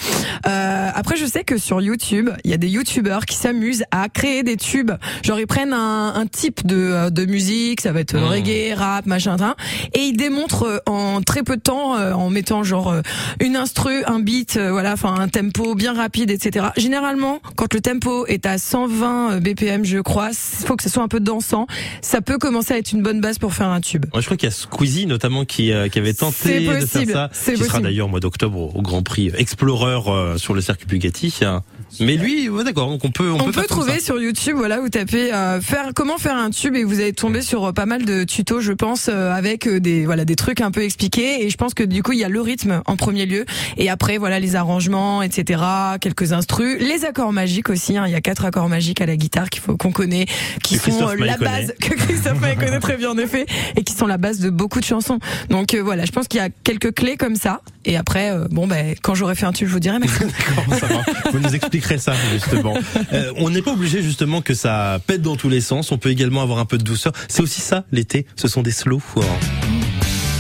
[0.48, 4.10] Euh, après, je sais que sur YouTube, il y a des YouTubeurs qui s'amusent à
[4.10, 4.94] créer des tubes.
[5.24, 8.24] Genre, ils prennent un, un type de, euh, de musique, ça va être Mmh.
[8.24, 9.56] reggae, rap, machin, tin,
[9.94, 12.96] et ils démontrent euh, en très peu de temps, euh, en mettant genre
[13.40, 16.68] une instru, un beat, voilà, enfin un tempo bien rapide, etc.
[16.78, 21.04] Généralement, quand le tempo est à 120 BPM, je crois, il faut que ce soit
[21.04, 21.68] un peu dansant.
[22.02, 24.06] Ça peut commencer à être une bonne base pour faire un tube.
[24.14, 27.30] Moi, je crois qu'il y a Squeezy notamment qui, euh, qui avait tenté de faire
[27.32, 27.52] ça.
[27.54, 30.86] Qui sera d'ailleurs au mois d'octobre au, au Grand Prix Explorer euh, sur le circuit
[30.88, 31.34] Bugatti.
[31.44, 31.64] hein.
[32.00, 34.90] Mais lui, ouais, d'accord, donc on peut on, On, peut, trouver sur YouTube, voilà, vous
[34.90, 38.06] tapez euh, faire comment faire un tube et vous allez tomber sur euh, pas mal
[38.06, 41.46] de tutos, je pense, euh, avec euh, des voilà des trucs un peu expliqués.
[41.46, 43.46] Et je pense que du coup il y a le rythme en premier lieu
[43.78, 45.62] et après voilà les arrangements, etc.
[46.02, 47.98] Quelques instrus, les accords magiques aussi.
[47.98, 48.06] hein.
[48.08, 50.26] Il y a quatre accords magiques à la guitare qu'il faut qu'on connaît,
[50.64, 53.94] qui Que sont euh, la base que Christophe connaît très bien en effet et qui
[53.94, 55.20] sont la base de beaucoup de chansons.
[55.50, 57.62] Donc euh, voilà, je pense qu'il y a quelques clés comme ça.
[57.86, 60.00] Et après, euh, bon ben quand j'aurai fait un tube, je vous dirai.
[60.00, 61.32] Mais D'accord, ça va.
[61.32, 62.76] Vous nous expliquerez ça justement.
[63.14, 65.92] Euh, on n'est pas obligé justement que ça pète dans tous les sens.
[65.92, 67.14] On peut également avoir un peu de douceur.
[67.28, 68.26] C'est aussi ça l'été.
[68.36, 69.02] Ce sont des slow.
[69.18, 69.22] hein.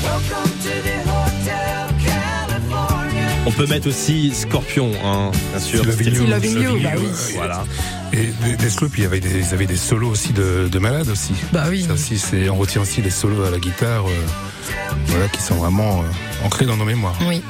[0.04, 3.28] Welcome to the Hotel California.
[3.46, 5.80] On peut mettre aussi Scorpion, hein, bien sûr.
[5.84, 6.16] Still Loving You.
[6.16, 7.08] Still Loving You, bah oui.
[7.36, 7.64] Voilà.
[8.16, 10.68] Et des- des slow, puis il y avait des, ils avaient des solos aussi de,
[10.72, 11.34] de malades aussi.
[11.52, 11.84] bah oui.
[11.88, 14.12] Ça aussi, c'est, on retient aussi les solos à la guitare, euh,
[15.08, 17.18] voilà, qui sont vraiment euh, ancrés dans nos mémoires.
[17.28, 17.42] Oui.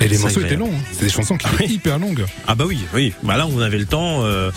[0.00, 0.72] Et les morceaux étaient longs.
[0.74, 0.82] hein.
[0.92, 1.74] C'est des chansons qui Ah étaient oui.
[1.74, 2.24] hyper longues.
[2.48, 3.14] Ah bah oui, oui.
[3.22, 4.50] Bah là, on avait le temps euh,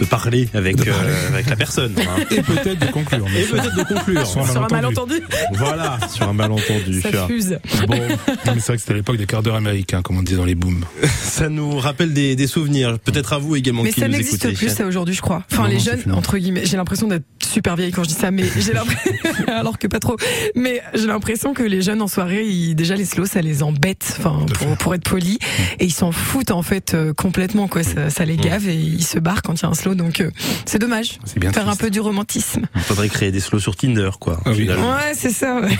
[0.00, 1.08] de parler avec De parler.
[1.10, 1.94] euh, avec la personne.
[1.98, 2.22] hein.
[2.30, 3.26] Et peut-être de conclure.
[3.36, 4.26] Et peut-être de conclure.
[4.26, 5.14] Sur un Sur un malentendu.
[5.52, 7.00] Voilà, sur un malentendu.
[7.00, 7.58] ça fuse.
[7.86, 8.06] Bon, Non,
[8.46, 10.54] mais c'est vrai que c'était l'époque des quarts d'heure américains, comme on disait dans les
[10.54, 10.84] booms.
[11.22, 12.98] ça nous rappelle des, des souvenirs.
[12.98, 15.44] Peut-être à vous également Mais qui ça n'existe plus ça aujourd'hui, je crois.
[15.52, 18.14] Enfin, Non, les non, jeunes, entre guillemets, j'ai l'impression d'être super vieille quand je dis
[18.14, 19.12] ça, mais j'ai l'impression,
[19.48, 20.16] alors que pas trop.
[20.56, 24.16] Mais j'ai l'impression que les jeunes en soirée, ils, déjà les slows, ça les embête,
[24.18, 25.38] enfin, pour, pour être poli,
[25.78, 27.82] et ils s'en foutent en fait euh, complètement, quoi.
[27.82, 30.20] Ça, ça les gave et ils se barrent quand il y a un slow, donc
[30.20, 30.30] euh,
[30.64, 31.18] c'est dommage.
[31.24, 32.62] C'est bien Faire un peu du romantisme.
[32.74, 34.40] Il faudrait créer des slows sur Tinder, quoi.
[34.46, 34.68] Ah oui.
[34.68, 35.60] Ouais, c'est ça.
[35.60, 35.76] ouais.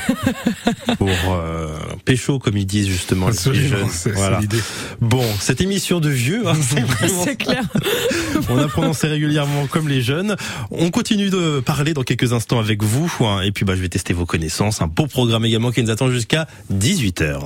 [0.99, 1.69] Pour euh,
[2.05, 3.87] pécho, comme ils disent justement les jeunes.
[3.91, 4.41] c'est, c'est Voilà.
[4.41, 4.61] l'idée.
[5.01, 7.63] Bon, cette émission de vieux, hein, c'est vraiment c'est clair.
[8.51, 10.37] On a prononcé régulièrement comme les jeunes.
[10.71, 13.11] On continue de parler dans quelques instants avec vous.
[13.21, 14.83] hein, Et puis, bah, je vais tester vos connaissances.
[14.83, 17.39] Un beau programme également qui nous attend jusqu'à 18h.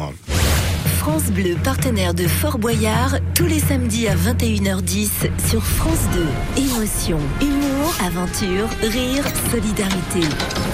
[1.11, 5.09] France Bleu, partenaire de Fort Boyard, tous les samedis à 21h10
[5.49, 6.63] sur France 2.
[6.63, 10.21] Émotion, humour, aventure, rire, solidarité.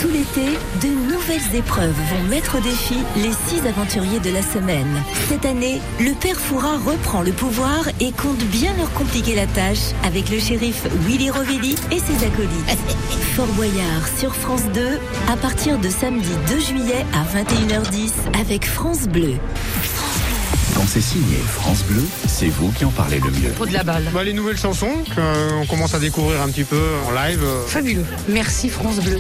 [0.01, 5.05] Tout l'été, de nouvelles épreuves vont mettre au défi les six aventuriers de la semaine.
[5.29, 9.93] Cette année, le père Fouras reprend le pouvoir et compte bien leur compliquer la tâche
[10.05, 12.79] avec le shérif Willy Rovelli et ses acolytes.
[13.37, 19.07] Fort Boyard sur France 2 à partir de samedi 2 juillet à 21h10 avec France
[19.07, 19.35] Bleu.
[20.75, 23.51] Quand c'est signé France Bleu, c'est vous qui en parlez le mieux.
[23.51, 24.09] Pour de la balle.
[24.13, 27.41] Bah, les nouvelles chansons qu'on commence à découvrir un petit peu en live.
[27.43, 28.05] euh, Fabuleux.
[28.29, 29.19] Merci France Bleu.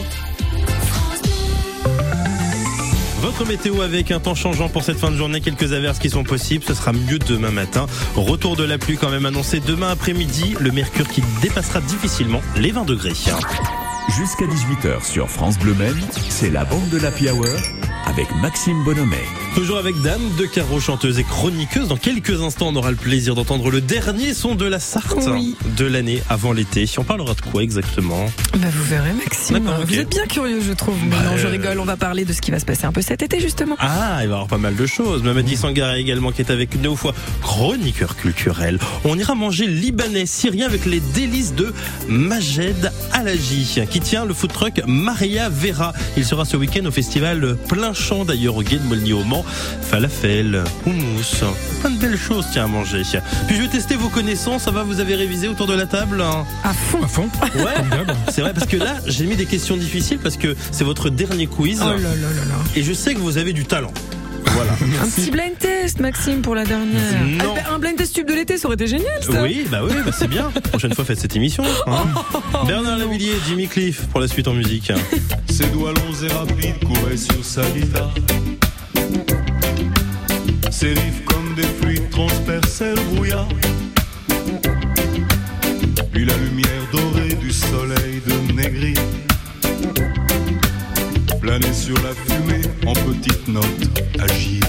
[3.20, 6.24] Votre météo avec un temps changeant pour cette fin de journée, quelques averses qui sont
[6.24, 7.86] possibles, ce sera mieux demain matin.
[8.16, 12.70] Retour de la pluie quand même annoncé demain après-midi, le mercure qui dépassera difficilement les
[12.70, 13.12] 20 degrés.
[14.10, 15.96] Jusqu'à 18h sur France Bleu Maine,
[16.28, 17.46] c'est la bande de l'Happy Hour
[18.06, 19.24] avec Maxime Bonhomet.
[19.54, 21.88] Toujours avec Dame de Carreau, chanteuse et chroniqueuse.
[21.88, 25.56] Dans quelques instants, on aura le plaisir d'entendre le dernier son de la Sarthe Oui.
[25.76, 26.86] de l'année avant l'été.
[26.98, 28.26] On parlera de quoi exactement?
[28.54, 29.70] Bah vous verrez Maxime.
[29.86, 30.96] Vous êtes bien curieux je trouve.
[31.04, 32.84] Mais Bah, non je euh, rigole, on va parler de ce qui va se passer
[32.84, 33.76] un peu cet été justement.
[33.78, 35.22] Ah, il va y avoir pas mal de choses.
[35.22, 38.78] Mamadi Sangara également qui est avec nous, fois chroniqueur culturel.
[39.04, 41.72] On ira manger libanais, syrien avec les délices de
[42.08, 45.92] Majed Alaji, qui tient le food truck Maria Vera.
[46.16, 49.44] Il sera ce week-end au festival Plein Champ d'ailleurs au Gué de Molny au Mans.
[49.82, 51.44] Falafel, houmous,
[51.80, 53.02] plein de belles choses tiens à manger.
[53.46, 54.62] Puis je vais tester vos connaissances.
[54.62, 57.02] Ça va, vous avez révisé autour de la table hein À fond.
[57.02, 57.74] À fond Ouais.
[58.30, 61.46] C'est vrai parce que là, j'ai mis des questions difficiles parce que c'est votre dernier
[61.46, 61.80] quiz.
[61.82, 62.54] Oh là là là là.
[62.76, 63.92] Et je sais que vous avez du talent.
[64.54, 64.72] Voilà.
[65.02, 67.24] Un petit blind test Maxime pour la dernière.
[67.44, 67.54] Non.
[67.66, 69.42] Ah, Un blind test tube de l'été ça aurait été génial ça.
[69.42, 70.50] Oui, bah oui, bah c'est bien.
[70.70, 71.64] Prochaine fois, faites cette émission.
[71.86, 72.04] hein.
[72.66, 74.92] Bernard Lavillier, Jimmy Cliff pour la suite en musique.
[75.50, 78.12] Ses doigts longs et rapides couraient sur sa guitare.
[80.70, 83.48] Ses riffs comme des fluides transperçaient le brouillard.
[86.12, 88.94] Puis la lumière dorée du soleil de Négri
[91.44, 93.64] planait sur la fumée en petites notes
[94.18, 94.64] agiles.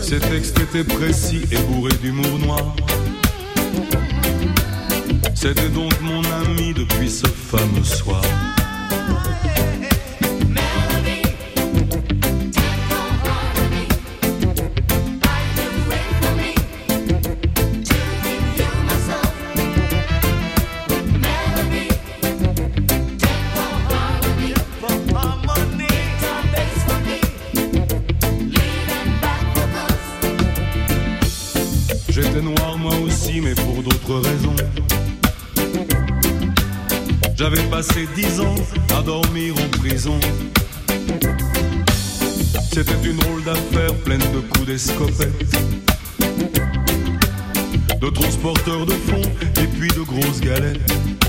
[0.00, 2.76] Ces textes étaient précis et bourrés d'humour noir.
[5.34, 8.22] C'était donc mon ami depuis ce fameux soir.
[37.78, 38.56] Passé dix ans
[38.98, 40.18] à dormir en prison.
[42.72, 45.56] C'était une drôle d'affaire pleine de coups d'escopette.
[48.00, 49.30] De transporteurs de fonds
[49.62, 51.27] et puis de grosses galettes.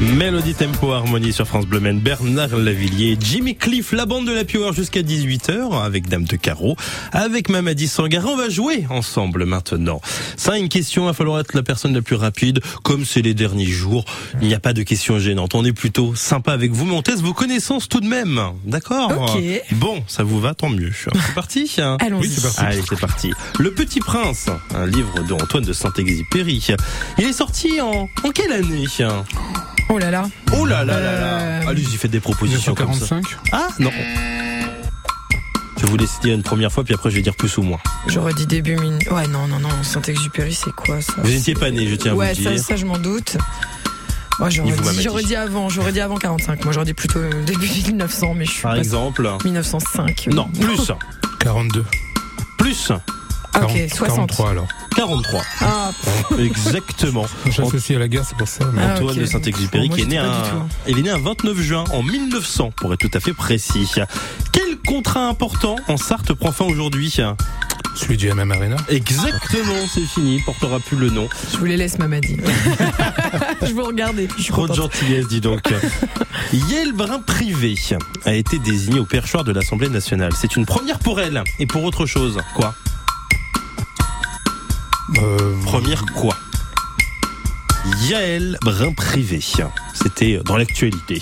[0.00, 4.46] Mélodie Tempo Harmonie sur France Bleu Maine, Bernard Lavillier, Jimmy Cliff, la bande de la
[4.46, 6.74] Power jusqu'à 18h avec Dame de Carreau,
[7.12, 8.26] avec Mamadi Sangara.
[8.28, 10.00] On va jouer ensemble maintenant.
[10.38, 12.60] Ça, une question, il va falloir être la personne la plus rapide.
[12.82, 14.06] Comme c'est les derniers jours,
[14.40, 15.54] il n'y a pas de questions gênantes.
[15.54, 18.40] On est plutôt sympa avec vous, mais on teste vos connaissances tout de même.
[18.64, 19.42] D'accord Ok.
[19.72, 20.92] Bon, ça vous va, tant mieux.
[20.96, 22.22] C'est parti Allons-y.
[22.22, 22.60] Oui, c'est parti.
[22.60, 23.32] Allez, c'est parti.
[23.58, 26.68] Le Petit Prince, un livre de Antoine de Saint-Exupéry.
[27.18, 28.86] Il est sorti en, en quelle année
[29.92, 30.28] Oh là là.
[30.56, 33.16] Oh là là là là Euh, Allez-y, faites des propositions comme ça.
[33.16, 33.90] 1945 Ah non
[35.80, 37.78] Je vous laisse dire une première fois, puis après je vais dire plus ou moins.
[38.06, 38.98] J'aurais dit début mine.
[39.10, 39.68] Ouais, non, non, non.
[39.82, 42.62] Saint-Exupéry, c'est quoi ça Vous n'étiez pas né, je tiens à Ouais, vous ça, dire.
[42.64, 43.36] ça, je m'en doute.
[44.38, 46.64] Moi, j'aurais dit, j'aurais dit avant, j'aurais dit avant 45.
[46.64, 50.28] Moi, j'aurais dit plutôt euh, début 1900, mais je suis Par pas exemple 1905.
[50.32, 50.92] Non, plus
[51.40, 51.84] 42.
[52.58, 52.92] Plus
[53.52, 54.16] Ah, ok, 40, 60.
[54.16, 54.68] 43 alors.
[54.96, 55.42] 43.
[55.60, 55.90] Ah,
[56.38, 57.26] Exactement.
[57.46, 58.64] J'associe à la guerre, c'est pour ça.
[58.72, 59.18] mais- Ah, Antoine ok.
[59.18, 60.32] de Saint-Exupéry qui est né un...
[60.86, 63.90] il est né un 29 juin en 1900 pour être tout à fait précis.
[64.52, 67.14] Quel contrat important en Sarthe prend fin aujourd'hui
[67.96, 68.76] Celui du MM Arena.
[68.88, 71.28] Exactement, c'est fini, il portera plus le nom.
[71.52, 72.36] je vous les laisse, Mamadi.
[73.62, 73.90] je vous.
[74.36, 75.62] Je suis Trop de gentillesse, dis donc.
[76.52, 77.74] Yael Brun Privé
[78.24, 80.32] a été désignée au perchoir de l'Assemblée nationale.
[80.36, 82.38] C'est une première pour elle et pour autre chose.
[82.54, 82.74] Quoi?
[85.18, 86.36] Euh, Première quoi
[88.08, 89.40] Yael Brun Privé.
[89.94, 91.20] C'était dans l'actualité.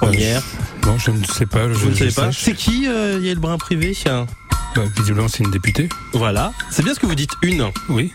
[0.00, 0.42] Première.
[0.86, 1.68] non, je ne sais pas.
[1.68, 2.32] Je, Vous ne savez pas.
[2.32, 5.88] C'est qui euh, Yael Brun Privé Bah, visiblement, c'est une députée.
[6.12, 6.52] Voilà.
[6.70, 7.32] C'est bien ce que vous dites.
[7.42, 7.70] Une.
[7.88, 8.12] Oui.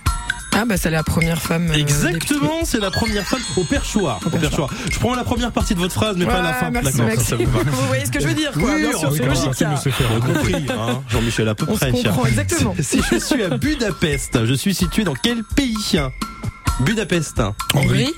[0.57, 1.69] Ah, bah, c'est la première femme.
[1.69, 4.19] euh, Exactement, c'est la première femme au perchoir.
[4.25, 4.69] Au perchoir.
[4.89, 6.69] Je prends la première partie de votre phrase, mais pas la fin.
[6.71, 8.73] Merci, ça, ça vous voyez ce que je veux dire, quoi.
[8.73, 9.63] Oui, Bien sûr, c'est logique.
[10.15, 11.01] On compris, hein.
[11.09, 11.91] Jean-Michel à peu On se près.
[11.91, 12.75] comprend, exactement.
[12.81, 15.75] Si je suis à Budapest, je suis situé dans quel pays
[16.79, 17.41] Budapest.
[17.73, 18.13] Hongrie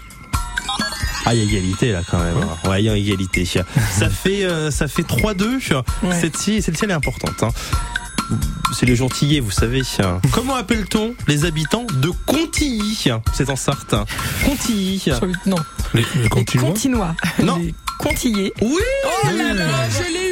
[1.25, 2.35] Ah, il y a égalité là quand même.
[2.37, 2.69] hein.
[2.69, 3.45] Ouais, il y a égalité.
[3.45, 5.73] Ça fait euh, ça fait 3-2.
[6.03, 6.21] Ouais.
[6.21, 7.41] Celle-ci, celle-ci elle est importante.
[7.43, 7.49] hein.
[8.73, 9.81] C'est les gentillés, vous savez.
[10.31, 12.97] Comment appelle-t-on les habitants de Contilly
[13.33, 13.95] C'est en Sarthe.
[14.45, 15.03] Contilly.
[15.45, 15.57] Non.
[15.93, 16.29] Les, les.
[16.29, 17.15] Continois.
[17.41, 17.57] Non.
[17.57, 18.53] Les Contillés.
[18.61, 20.26] Oui Oh là là, je l'ai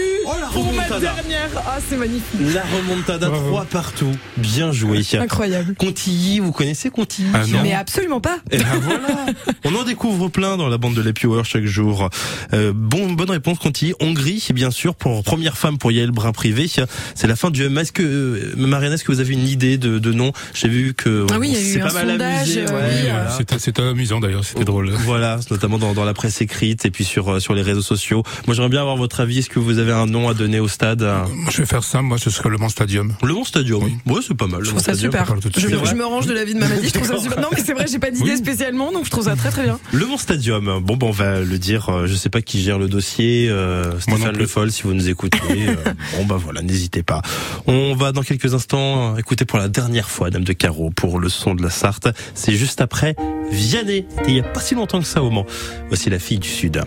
[0.56, 2.40] Pour ma dernière Ah, c'est magnifique.
[2.54, 3.48] La remontada Bravo.
[3.50, 4.12] 3 partout.
[4.38, 5.02] Bien joué.
[5.20, 5.76] Incroyable.
[5.76, 7.60] Contilly, vous connaissez Contilly Ah non.
[7.62, 8.38] Mais absolument pas.
[8.52, 9.26] Et ben voilà,
[9.66, 12.10] on en découvre plein dans la bande de la Power chaque jour.
[12.54, 13.94] Euh, bon, bonne réponse, Conti.
[14.00, 16.68] Hongrie, bien sûr, pour première femme pour Yael Brun Privé.
[17.16, 17.78] C'est la fin du M.
[17.78, 20.32] Est-ce que, euh, Marianne, est-ce que vous avez une idée de, de nom?
[20.54, 22.62] J'ai vu que Ah oui, il y a eu un pas mal sondage, amusé.
[22.62, 23.30] euh, ouais, oui, voilà.
[23.38, 24.92] C'était c'était amusant d'ailleurs, c'était drôle.
[25.06, 28.24] Voilà, notamment dans, dans la presse écrite et puis sur euh, sur les réseaux sociaux.
[28.48, 29.40] Moi, j'aimerais bien avoir votre avis.
[29.40, 32.02] Est-ce que vous avez un nom à donner au stade euh, je vais faire ça,
[32.02, 33.14] moi, ce serait le Mans Stadium.
[33.24, 33.84] Le Mont Stadium.
[33.84, 33.96] Oui.
[34.06, 34.64] Ouais, c'est pas mal.
[34.64, 35.26] Je trouve ça super.
[35.58, 37.40] Je, me range de l'avis de Mamadi, je trouve ça super.
[37.42, 38.38] Non, mais c'est vrai, j'ai pas d'idée Oui.
[38.38, 39.80] spécialement, donc je trouve ça très très bien.
[39.92, 40.80] Le Mont Stadium.
[40.84, 41.90] Bon, ben, on va le dire.
[41.90, 43.48] euh, Je sais pas qui gère le dossier.
[43.50, 44.38] euh, Stéphane.
[44.38, 45.38] Le Foll, si vous nous écoutez.
[45.52, 45.76] euh,
[46.18, 47.22] bon, bah voilà, n'hésitez pas.
[47.68, 51.30] On va dans quelques instants écouter pour la dernière fois Dame de Carreau pour le
[51.30, 52.08] son de la Sarthe.
[52.34, 53.16] C'est juste après
[53.52, 54.06] Vianney.
[54.26, 55.46] Et il y a pas si longtemps que ça au Mans.
[55.88, 56.82] Voici la fille du Sud.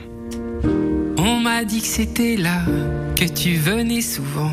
[1.66, 2.62] Dit que c'était là,
[3.16, 4.52] que tu venais souvent.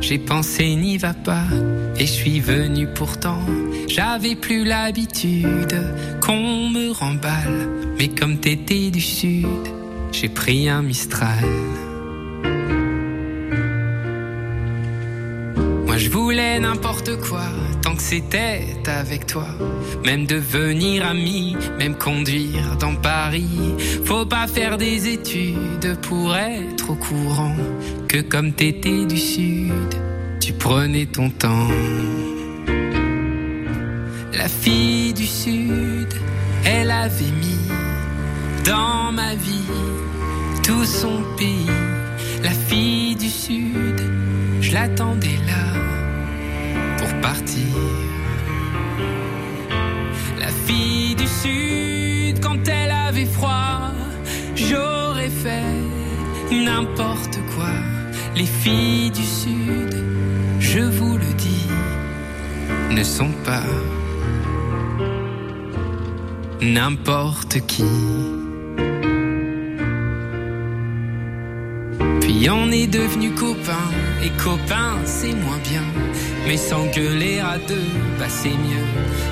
[0.00, 1.44] J'ai pensé n'y va pas,
[1.96, 3.40] et je suis venu pourtant.
[3.86, 5.78] J'avais plus l'habitude
[6.20, 9.46] qu'on me remballe, mais comme t'étais du sud,
[10.10, 11.44] j'ai pris un Mistral.
[15.86, 17.44] Moi je voulais n'importe quoi,
[17.88, 19.46] tant que c'était avec toi.
[20.04, 23.74] Même devenir ami, même conduire dans Paris.
[24.04, 27.56] Faut pas faire des études pour être au courant
[28.06, 29.94] que comme t'étais du sud,
[30.38, 31.68] tu prenais ton temps.
[34.34, 36.12] La fille du sud,
[36.66, 37.68] elle avait mis
[38.66, 39.72] dans ma vie
[40.62, 41.72] tout son pays.
[42.42, 44.00] La fille du sud,
[44.60, 45.87] je l'attendais là
[50.38, 53.92] La fille du sud, quand elle avait froid,
[54.54, 55.74] j'aurais fait
[56.50, 57.72] n'importe quoi.
[58.36, 59.94] Les filles du sud,
[60.60, 61.66] je vous le dis,
[62.90, 63.64] ne sont pas
[66.60, 67.84] n'importe qui.
[72.20, 73.90] Puis on est devenu copains,
[74.22, 75.82] et copains c'est moins bien.
[76.46, 78.86] Mais s'engueuler à deux, bah c'est mieux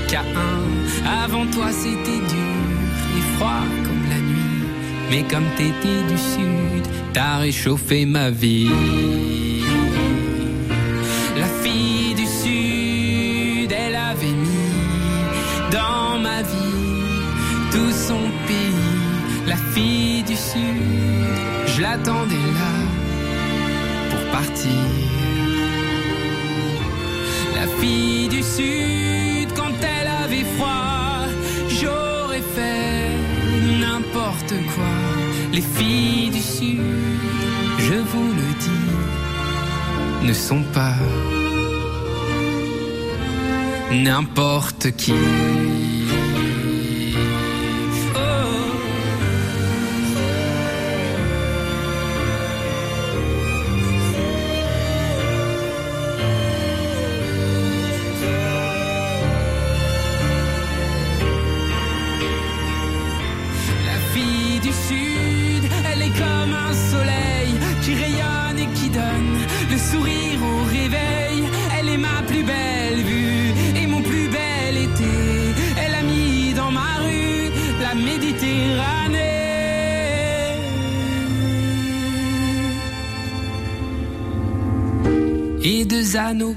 [0.09, 1.25] qu'à un.
[1.25, 2.57] Avant toi c'était dur
[3.17, 4.67] et froid comme la nuit.
[5.11, 8.71] Mais comme t'étais du sud, t'as réchauffé ma vie.
[11.39, 16.67] La fille du sud, elle avait mis dans ma vie
[17.71, 19.47] tout son pays.
[19.47, 20.83] la fille du sud,
[21.67, 22.75] je l'attendais là
[24.11, 25.06] pour partir.
[27.81, 31.27] Fille du sud, quand elle avait froid,
[31.68, 33.11] j'aurais fait
[33.81, 34.97] n'importe quoi.
[35.53, 36.81] Les filles du sud,
[37.79, 40.97] je vous le dis, ne sont pas
[43.93, 45.14] n'importe qui.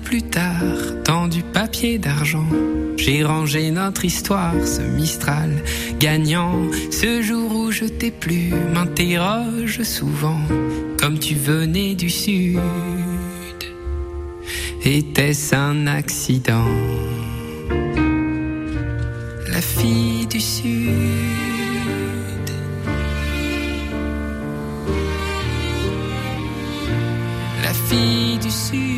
[0.10, 0.64] Plus tard,
[1.06, 2.48] dans du papier d'argent,
[2.98, 5.52] j'ai rangé notre histoire, ce Mistral
[6.00, 6.64] gagnant.
[6.90, 10.42] Ce jour où je t'ai plu, m'interroge souvent,
[11.00, 12.60] comme tu venais du sud.
[14.84, 16.66] Était-ce un accident?
[19.48, 20.90] La fille du sud.
[27.62, 28.89] La fille du sud.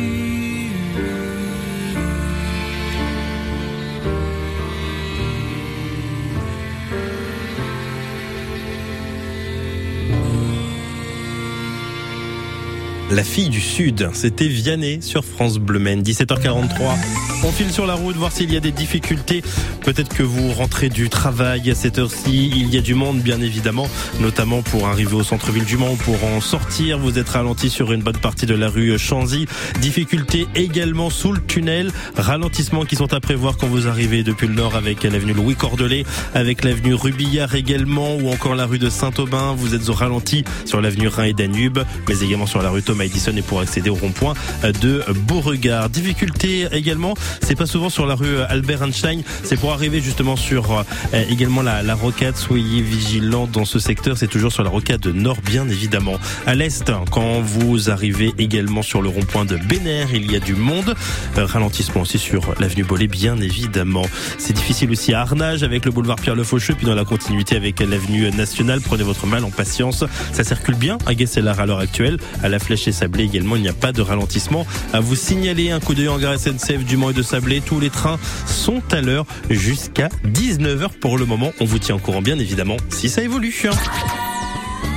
[13.12, 17.31] La fille du Sud, c'était Vianney sur France Bleu Maine, 17h43.
[17.44, 19.42] On file sur la route, voir s'il y a des difficultés.
[19.80, 22.52] Peut-être que vous rentrez du travail à cette heure-ci.
[22.54, 23.88] Il y a du monde, bien évidemment,
[24.20, 26.98] notamment pour arriver au centre-ville du Mans, pour en sortir.
[26.98, 29.46] Vous êtes ralenti sur une bonne partie de la rue Chanzy.
[29.80, 31.90] Difficultés également sous le tunnel.
[32.16, 36.04] Ralentissements qui sont à prévoir quand vous arrivez depuis le nord avec l'avenue Louis Cordelet,
[36.34, 39.54] avec l'avenue Rubillard également, ou encore la rue de Saint-Aubin.
[39.58, 43.04] Vous êtes au ralenti sur l'avenue Rhin et Danube, mais également sur la rue Thomas
[43.04, 44.34] Edison et pour accéder au rond-point
[44.80, 45.90] de Beauregard.
[45.90, 50.72] Difficulté également, c'est pas souvent sur la rue Albert Einstein, c'est pour arriver justement sur
[50.72, 52.36] euh, également la, la rocade.
[52.36, 56.18] Soyez vigilants dans ce secteur, c'est toujours sur la rocade nord bien évidemment.
[56.46, 60.54] À l'est, quand vous arrivez également sur le rond-point de Béner, il y a du
[60.54, 60.94] monde.
[61.38, 64.04] Euh, ralentissement aussi sur l'avenue Bollet bien évidemment.
[64.38, 67.56] C'est difficile aussi à Arnage avec le boulevard Pierre Le Faucheux, puis dans la continuité
[67.56, 68.80] avec l'avenue nationale.
[68.80, 70.04] Prenez votre mal en patience.
[70.32, 72.18] Ça circule bien à Guesselard à l'heure actuelle.
[72.42, 74.66] À la Flèche et Sablé également, il n'y a pas de ralentissement.
[74.92, 77.60] À vous signaler un coup d'œil en gare SNCF du Mans et de Sablé.
[77.60, 81.52] Tous les trains sont à l'heure jusqu'à 19h pour le moment.
[81.60, 83.52] On vous tient au courant bien évidemment si ça évolue.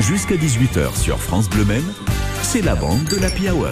[0.02, 1.94] Jusqu'à 18h sur France Bleu Maine,
[2.44, 3.72] c'est la bande de l'Happy Hour.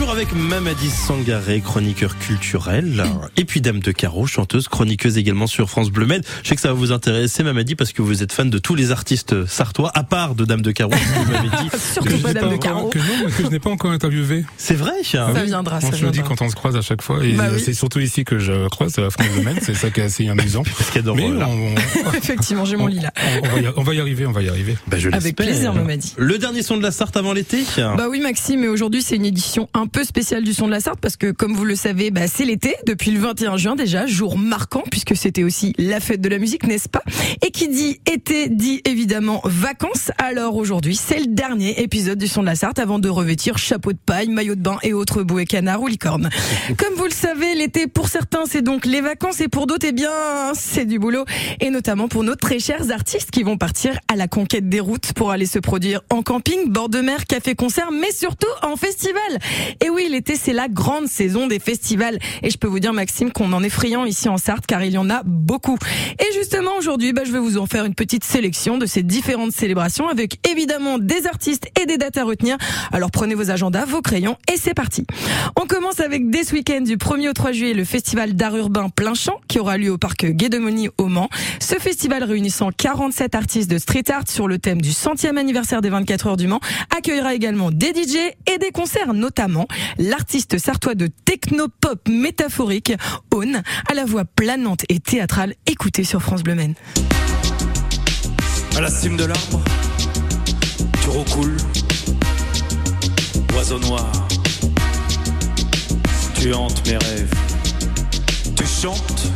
[0.00, 3.04] Toujours avec Mamadi Sangaré, chroniqueur culturel,
[3.36, 6.24] et puis Dame de Carreau, chanteuse, chroniqueuse également sur France Bleu Med.
[6.42, 8.74] Je sais que ça va vous intéresser, Mamadi, parce que vous êtes fan de tous
[8.74, 10.94] les artistes sartois, à part de Dame de Carreau.
[11.92, 12.88] Surtout pas n'ai Dame de Carreau.
[12.88, 14.46] que non, mais que je n'ai pas encore interviewé.
[14.56, 16.34] C'est vrai Ça viendra, ça On se le dit viendra.
[16.34, 17.22] quand on se croise à chaque fois.
[17.22, 17.60] Et Bah oui.
[17.62, 19.58] c'est surtout ici que je croise à France Domaine.
[19.60, 20.62] C'est ça qui est assez amusant.
[20.78, 21.46] Parce qu'il y a Mais là.
[21.46, 23.12] on, on- Effectivement, j'ai mon lit là.
[23.42, 24.78] on va y, on va y arriver, on va y arriver.
[24.86, 26.14] Bah, je Avec plaisir, Mamadi.
[26.16, 27.58] Le dernier son de la Sarthe avant l'été?
[27.76, 30.80] Bah oui Maxime, et aujourd'hui c'est une édition un peu spéciale du son de la
[30.80, 34.06] Sarthe parce que comme vous le savez, bah, c'est l'été depuis le 21 juin déjà,
[34.06, 37.02] jour marquant puisque c'était aussi la fête de la musique, n'est-ce pas?
[37.44, 40.12] Et qui dit été dit évidemment vacances.
[40.18, 43.92] Alors aujourd'hui, c'est le dernier épisode du son de la Sarthe avant de revêtir chapeau
[43.92, 46.30] de paille, maillot de bain et autres bouées canards ou licornes.
[46.78, 49.92] Comme vous le savez, l'été pour certains c'est donc les vacances et pour d'autres eh
[49.92, 50.10] bien
[50.54, 51.24] c'est du boulot
[51.60, 55.12] et notamment pour nos très chers artistes qui vont partir à la conquête des routes
[55.14, 59.38] pour aller se produire en camping, bord de mer, café concert, mais surtout en festival.
[59.82, 63.32] Et oui, l'été c'est la grande saison des festivals et je peux vous dire Maxime
[63.32, 65.78] qu'on en est friand ici en Sarthe car il y en a beaucoup.
[66.18, 69.52] Et justement aujourd'hui, bah, je vais vous en faire une petite sélection de ces différentes
[69.52, 72.58] célébrations avec évidemment des artistes et des dates à retenir.
[72.92, 75.06] Alors prenez vos agendas, vos crayons et c'est parti.
[75.56, 78.90] On commence avec dès ce week-end du 1er au 3 juillet le festival d'art urbain
[78.90, 81.30] plein champ qui aura lieu au parc Guédemoni au Mans.
[81.58, 85.90] Ce festival réunissant 47 artistes de street art sur le thème du centième anniversaire des
[85.90, 86.60] 24 heures du Mans
[86.96, 88.16] accueillera également des DJ
[88.46, 89.59] et des concerts, notamment
[89.98, 92.92] l'artiste sartois de technopop métaphorique,
[93.32, 95.54] Aune, à la voix planante et théâtrale.
[95.66, 96.74] Écoutez sur France Bleu Maine.
[98.76, 99.62] À la cime de l'arbre,
[101.02, 101.56] tu roucoules,
[103.54, 104.10] oiseau noir.
[106.40, 107.34] Tu hantes mes rêves.
[108.56, 109.30] Tu chantes,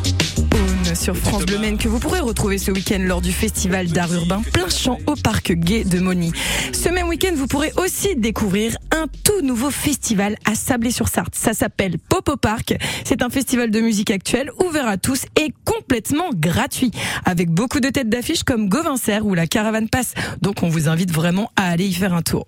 [0.54, 4.12] Aune sur France Bleu Maine que vous pourrez retrouver ce week-end lors du festival d'art
[4.14, 6.32] urbain plein champ au parc gay de Moni.
[6.72, 11.34] Ce même week-end, vous pourrez aussi découvrir un tout nouveau festival à Sablé-sur-Sarthe.
[11.34, 12.74] Ça s'appelle Popo Park.
[13.04, 16.90] C'est un festival de musique actuelle ouvert à tous et complètement gratuit
[17.26, 20.14] avec beaucoup de têtes d'affiche comme Govincer ou la Caravane Passe.
[20.40, 22.46] Donc on vous invite vraiment à aller y faire un tour.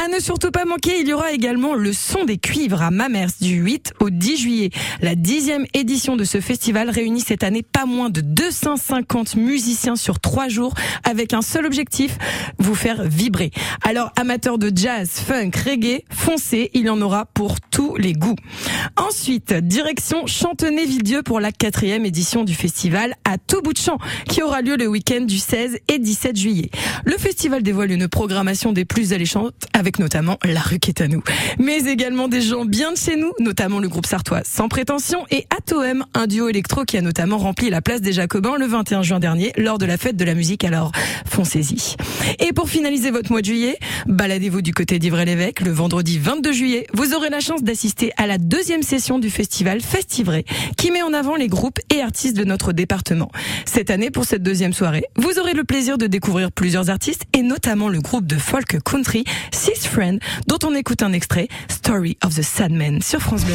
[0.00, 3.32] À ne surtout pas manquer, il y aura également le son des cuivres à Mamers
[3.40, 4.70] du 8 au 10 juillet.
[5.00, 10.20] La dixième édition de ce festival réunit cette année pas moins de 250 musiciens sur
[10.20, 12.18] trois jours avec un seul objectif,
[12.58, 13.50] vous faire vibrer.
[13.82, 18.36] Alors amateurs de jazz, funk, reggae, foncez, il y en aura pour tous les goûts.
[18.96, 24.42] Ensuite, direction Chantenay-Villedieu pour la quatrième édition du festival à tout bout de champ qui
[24.42, 26.70] aura lieu le week-end du 16 et 17 juillet.
[27.04, 31.22] Le festival dévoile une programmation des plus alléchantes avec notamment La Rue qui à nous.
[31.58, 35.46] Mais également des gens bien de chez nous, notamment le groupe sartois Sans Prétention et
[35.56, 39.20] Atoem, un duo électro qui a notamment rempli la place des Jacobins le 21 juin
[39.20, 40.64] dernier lors de la fête de la musique.
[40.64, 40.92] Alors,
[41.26, 41.96] foncez-y.
[42.40, 46.86] Et pour finaliser votre mois de juillet, baladez-vous du côté d'Ivray-l'Évêque le vendredi 22 juillet.
[46.92, 50.44] Vous aurez la chance d'assister à la deuxième session du festival Festivray
[50.76, 53.30] qui met en avant les groupes et artistes de notre département.
[53.64, 57.42] Cette année, pour cette deuxième soirée, vous aurez le plaisir de découvrir plusieurs artistes et
[57.42, 59.22] notamment le groupe de folk country
[59.52, 60.18] Six Friend
[60.48, 63.54] dont on écoute un extrait Story of the Sadman sur France Bleu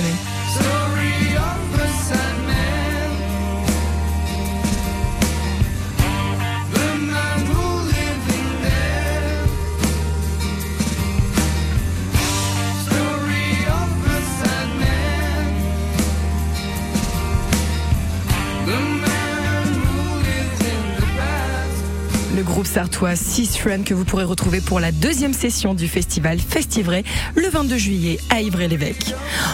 [22.73, 27.03] sartois Six Friend que vous pourrez retrouver pour la deuxième session du festival Festivray
[27.35, 29.13] le 22 juillet à Ivray-l'Évêque.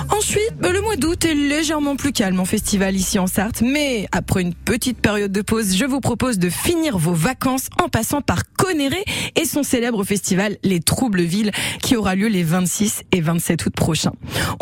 [0.09, 4.07] Ensuite, bah, le mois d'août est légèrement plus calme en festival ici en Sarthe, mais
[4.13, 8.21] après une petite période de pause, je vous propose de finir vos vacances en passant
[8.21, 9.03] par Conéré
[9.35, 11.51] et son célèbre festival Les Troubles-Villes
[11.81, 14.13] qui aura lieu les 26 et 27 août prochains.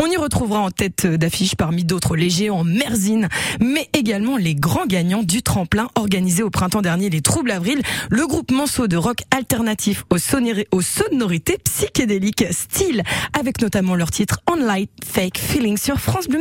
[0.01, 3.29] On y retrouvera en tête d'affiche parmi d'autres les géants Merzine,
[3.59, 8.25] mais également les grands gagnants du tremplin organisé au printemps dernier les Troubles Avril, le
[8.25, 12.45] groupe manceau de rock alternatif aux sonorités psychédéliques.
[12.51, 13.03] Style,
[13.37, 16.39] avec notamment leur titre On Light Fake Feeling sur France Bleu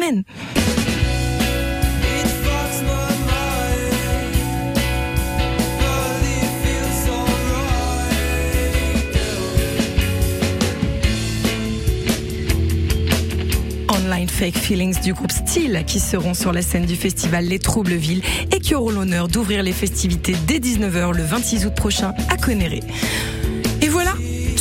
[13.89, 18.23] Online Fake Feelings du groupe Style qui seront sur la scène du festival Les Troubles-Villes
[18.53, 22.81] et qui auront l'honneur d'ouvrir les festivités dès 19h le 26 août prochain à Conéré.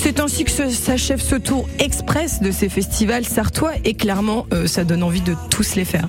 [0.06, 4.84] C'est ainsi que s'achève ce tour express de ces festivals sartois et clairement euh, ça
[4.84, 6.08] donne envie de tous les faire.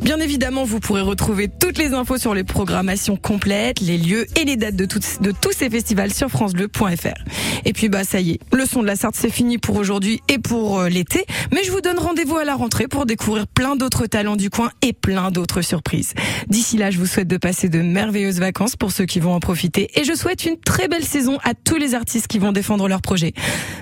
[0.00, 4.46] Bien évidemment, vous pourrez retrouver toutes les infos sur les programmations complètes, les lieux et
[4.46, 7.22] les dates de tous ces festivals sur francebleu.fr.
[7.66, 10.22] Et puis bah ça y est, le son de la Sarthe c'est fini pour aujourd'hui
[10.28, 13.76] et pour euh, l'été, mais je vous donne rendez-vous à la rentrée pour découvrir plein
[13.76, 16.14] d'autres talents du coin et plein d'autres surprises.
[16.48, 19.40] D'ici là, je vous souhaite de passer de merveilleuses vacances pour ceux qui vont en
[19.40, 22.88] profiter et je souhaite une très belle saison à tous les artistes qui vont défendre
[22.88, 23.33] leur projet.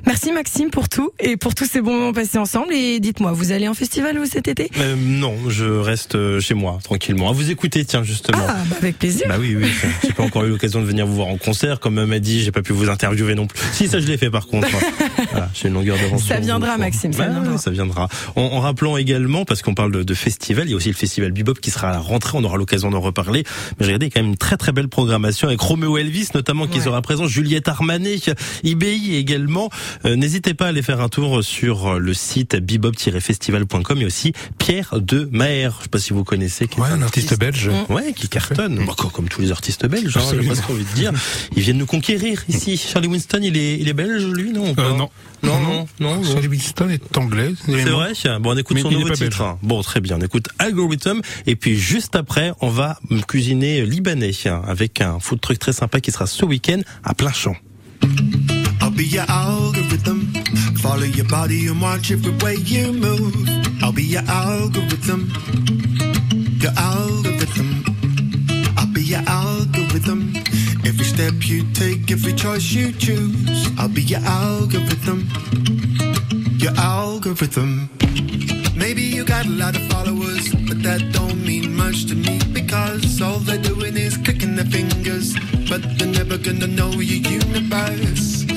[0.07, 3.53] Merci Maxime pour tout et pour tous ces bons moments passés ensemble et dites-moi, vous
[3.53, 4.69] allez en festival vous cet été?
[4.79, 7.29] Euh, non, je reste euh, chez moi, tranquillement.
[7.31, 8.39] À vous écouter, tiens, justement.
[8.49, 9.27] Ah, bah, avec plaisir.
[9.29, 9.69] Bah oui, oui.
[10.03, 11.79] J'ai pas encore eu l'occasion de venir vous voir en concert.
[11.79, 13.61] Comme m'a dit, j'ai pas pu vous interviewer non plus.
[13.73, 14.69] Si, ça je l'ai fait par contre.
[15.31, 16.25] Voilà, j'ai une longueur d'avance.
[16.25, 16.77] Ça viendra.
[16.79, 17.59] Maxime, ça Bah, viendra.
[17.59, 18.09] ça viendra.
[18.37, 20.95] En, en rappelant également, parce qu'on parle de, de festival, il y a aussi le
[20.95, 22.37] festival Bebop qui sera à la rentrée.
[22.39, 23.45] On aura l'occasion d'en reparler.
[23.79, 26.79] Mais j'ai regardé quand même une très très belle programmation avec Romeo Elvis notamment qui
[26.79, 26.85] Ouais.
[26.85, 28.17] sera présent, Juliette Armanet,
[28.65, 29.42] IBI également.
[30.05, 35.01] Euh, N'hésitez pas à aller faire un tour sur le site bebop-festival.com et aussi Pierre
[35.01, 35.75] de Maher.
[35.79, 36.69] Je sais pas si vous connaissez.
[36.69, 37.71] qui est Ouais, un artiste belge.
[37.89, 38.85] Ouais, qui cartonne.
[38.87, 40.53] Bah, co- comme tous les artistes belges, hein, j'ai Absolument.
[40.53, 41.13] presque envie de dire.
[41.57, 42.77] Ils viennent nous conquérir ici.
[42.77, 45.11] Charlie Winston, il est, il est belge, lui, non pas Euh, non.
[45.43, 46.17] Non, non, non.
[46.17, 46.25] non.
[46.33, 47.51] Charlie Winston est anglais.
[47.67, 49.39] C'est vrai Bon, on écoute Mais son nouveau pas titre.
[49.45, 49.57] belge.
[49.63, 50.17] Bon, très bien.
[50.21, 51.21] On écoute Algorithm.
[51.47, 54.31] Et puis, juste après, on va cuisiner libanais
[54.69, 57.57] avec un food truck très sympa qui sera ce week-end à plein champ.
[59.03, 60.33] Be your algorithm.
[60.77, 63.35] Follow your body and watch every way you move.
[63.83, 65.27] I'll be your algorithm.
[66.63, 67.83] Your algorithm.
[68.77, 70.37] I'll be your algorithm.
[70.87, 73.69] Every step you take, every choice you choose.
[73.77, 75.29] I'll be your algorithm.
[76.63, 77.91] Your algorithm.
[78.77, 83.21] Maybe you got a lot of followers, but that don't mean much to me because
[83.21, 85.35] all they're doing is clicking their fingers,
[85.69, 88.52] but they're never gonna know your universe.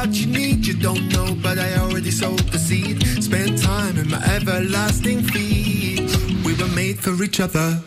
[0.00, 3.02] What you need, you don't know, but I already sowed the seed.
[3.22, 6.08] Spend time in my everlasting feed.
[6.42, 7.78] We were made for each other.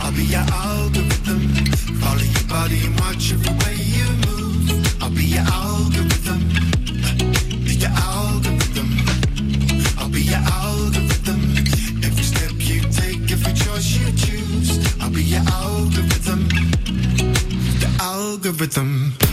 [0.00, 1.42] I'll be your algorithm.
[2.02, 4.66] Follow your body and watch every way you move.
[5.00, 6.40] I'll be your algorithm.
[7.66, 8.90] Be your algorithm.
[9.98, 11.40] I'll be your algorithm.
[12.02, 14.70] Every step you take, every choice you choose.
[15.00, 16.48] I'll be your algorithm.
[17.78, 19.31] The algorithm.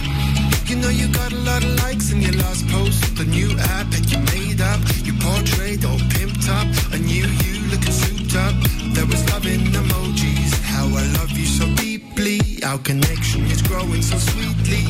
[0.70, 3.01] You know you got a lot of likes in your last post.
[3.17, 4.80] The new app that you made up.
[5.01, 6.67] You portrayed all pimped up.
[6.93, 8.53] A new you looking souped up.
[8.93, 10.53] There was love in emojis.
[10.61, 12.61] How I love you so deeply.
[12.61, 14.86] Our connection is growing so sweetly.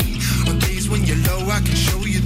[0.52, 2.19] On days when you're low, I can show you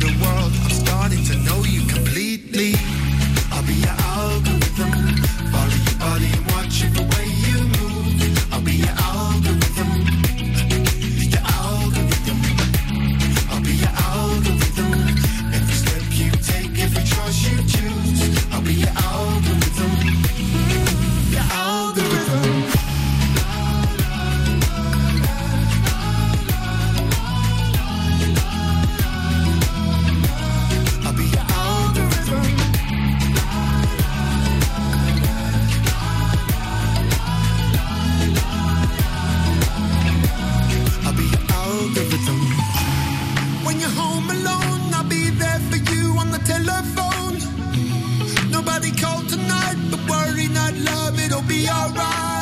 [51.74, 52.33] alright.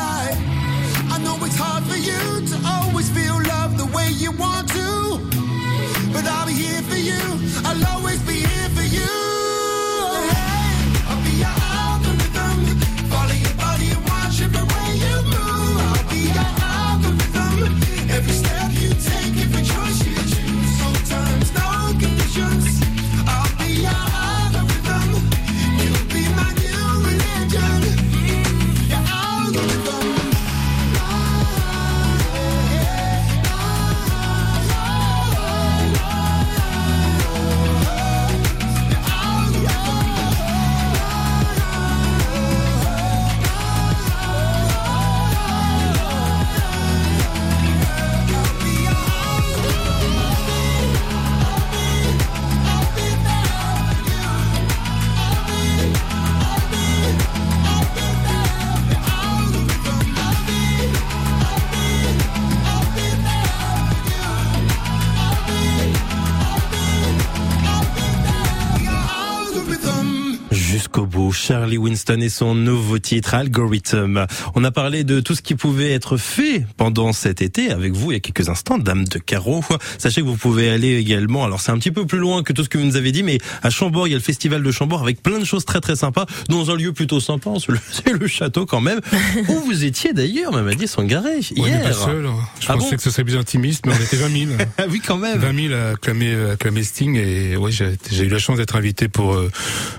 [71.71, 74.25] Charlie Winston et son nouveau titre Algorithm.
[74.55, 78.11] On a parlé de tout ce qui pouvait être fait pendant cet été avec vous
[78.11, 79.63] il y a quelques instants, Dame de Carreau.
[79.97, 82.65] Sachez que vous pouvez aller également, alors c'est un petit peu plus loin que tout
[82.65, 84.69] ce que vous nous avez dit, mais à Chambord, il y a le festival de
[84.71, 87.79] Chambord avec plein de choses très très sympas, dans un lieu plutôt sympa, c'est le,
[87.89, 88.99] c'est le château quand même,
[89.47, 91.83] où vous étiez d'ailleurs, Mamadi Sangaré, On n'est hier.
[91.83, 92.25] pas seul.
[92.25, 92.33] hein.
[92.59, 94.51] Je Ah pensais bon que ce serait plus intimiste, mais on était 20 000.
[94.77, 95.39] Ah oui, quand même.
[95.39, 99.49] 20 000 à acclamer Sting et ouais, j'ai eu la chance d'être invité pour euh,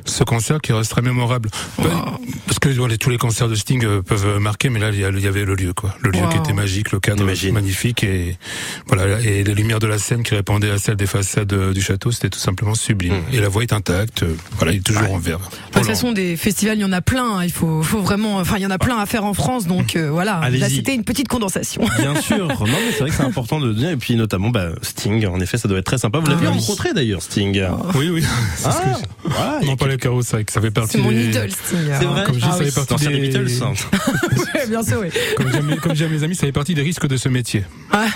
[0.04, 1.48] ce concert qui reste très mémorable.
[1.76, 4.98] Pas- Parce que voilà, tous les concerts de Sting euh, peuvent marquer, mais là il
[5.00, 6.28] y, avait le lieu quoi, le lieu Wow.
[6.28, 7.52] qui était magique, le cadre T'imagines.
[7.54, 8.36] magnifique et
[8.86, 11.80] voilà et les lumières de la scène qui répondaient à celles des façades euh, du
[11.80, 13.14] château, c'était tout simplement sublime.
[13.14, 13.34] Mmh.
[13.34, 15.38] Et la voix est intacte, euh, voilà, il est toujours en verre.
[15.38, 17.38] De toute façon, des festivals, il y en a plein.
[17.38, 17.44] hein.
[17.44, 19.66] Il faut, faut vraiment, enfin, il y en a plein à faire en France.
[19.66, 20.36] Donc euh, voilà.
[20.36, 20.60] Allez-y.
[20.60, 21.82] Là, c'était une petite condensation.
[21.98, 22.46] Bien sûr.
[22.48, 23.90] Non, mais c'est vrai que c'est important de le dire.
[23.90, 25.26] Et puis, notamment, bah, Sting.
[25.26, 26.18] En effet, ça doit être très sympa.
[26.18, 26.58] Vous l'avez Ah oui.
[26.60, 27.60] rencontré d'ailleurs, Sting.
[27.94, 28.22] Oui, oui.
[28.56, 30.44] C'est ce Ah, que je- voilà, il y a Non, pas les carreaux, c'est vrai
[30.44, 31.78] que ça fait partie C'est mon idole, Sting.
[31.98, 32.64] C'est vrai Comme je dis, Ah ça oui.
[32.70, 33.16] fait partie Dans des...
[33.16, 33.62] les Beatles.
[33.62, 33.72] hein.
[34.54, 35.08] Ouais, Bien sûr, oui.
[35.36, 37.64] Comme j'aime comme j'aime mes amis, ça fait partie des risques de ce métier.
[37.92, 38.06] Ah,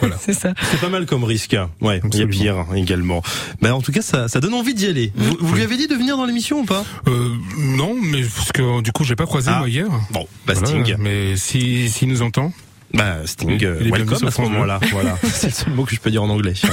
[0.00, 0.16] Voilà.
[0.20, 0.54] c'est ça.
[0.70, 1.56] C'est pas mal comme risque.
[1.80, 3.22] Ouais, il y a pire hein, également.
[3.60, 5.12] Mais en tout cas, ça, ça donne envie d'y aller.
[5.16, 6.84] Vous, vous lui avez dit de venir dans l'émission ou pas?
[7.08, 7.28] Euh,
[7.58, 9.58] non, mais parce que du coup, j'ai pas croisé Ah.
[9.58, 9.86] moi hier.
[10.10, 10.96] Bon, bah Voilà, Sting.
[10.98, 12.52] Mais si s'il nous entend,
[12.92, 14.80] Bah Sting, euh, Il bienvenu welcome à ce moment-là.
[14.92, 16.54] Voilà, c'est le seul mot que je peux dire en anglais.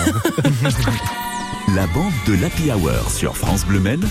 [1.75, 4.01] La bande de l'Happy Hour sur France Bleu Men.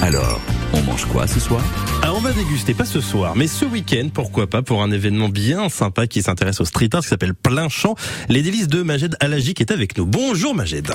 [0.00, 0.40] Alors,
[0.72, 1.60] on mange quoi ce soir
[2.02, 5.28] Alors on va déguster, pas ce soir, mais ce week-end, pourquoi pas, pour un événement
[5.28, 7.96] bien sympa qui s'intéresse au street art, qui s'appelle Plein Champ.
[8.28, 10.06] Les délices de Majed Alagi qui est avec nous.
[10.06, 10.88] Bonjour Majed.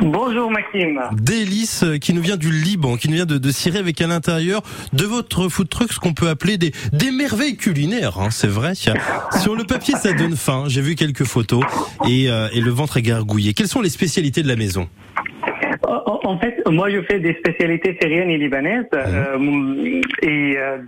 [0.00, 1.00] Bonjour Maxime.
[1.12, 4.06] Délice euh, qui nous vient du Liban, qui nous vient de, de Syrie avec à
[4.06, 8.46] l'intérieur de votre food truck ce qu'on peut appeler des, des merveilles culinaires, hein, c'est
[8.46, 8.74] vrai.
[9.42, 11.64] Sur le papier ça donne faim, j'ai vu quelques photos
[12.06, 13.54] et, euh, et le ventre est gargouillé.
[13.54, 14.88] Quelles sont les spécialités de la maison?
[15.86, 20.78] En en fait, moi je fais des spécialités syriennes et libanaises euh, et euh,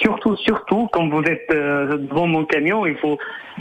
[0.00, 3.18] surtout, surtout quand vous êtes euh, devant mon camion, il faut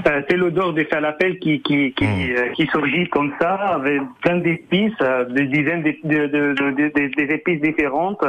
[0.07, 4.37] euh, c'est l'odeur des falafels qui qui qui, euh, qui surgit comme ça avec plein
[4.37, 8.23] d'épices, euh, des dizaines d'é- de, de, de- épices différentes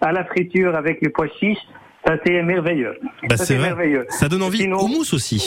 [0.00, 1.58] à la friture avec les pois chiches.
[2.04, 2.98] Ça, c'est merveilleux.
[3.28, 4.04] Bah, Ça, c'est merveilleux.
[4.08, 5.38] Ça donne envie Sinon- au mousse aussi.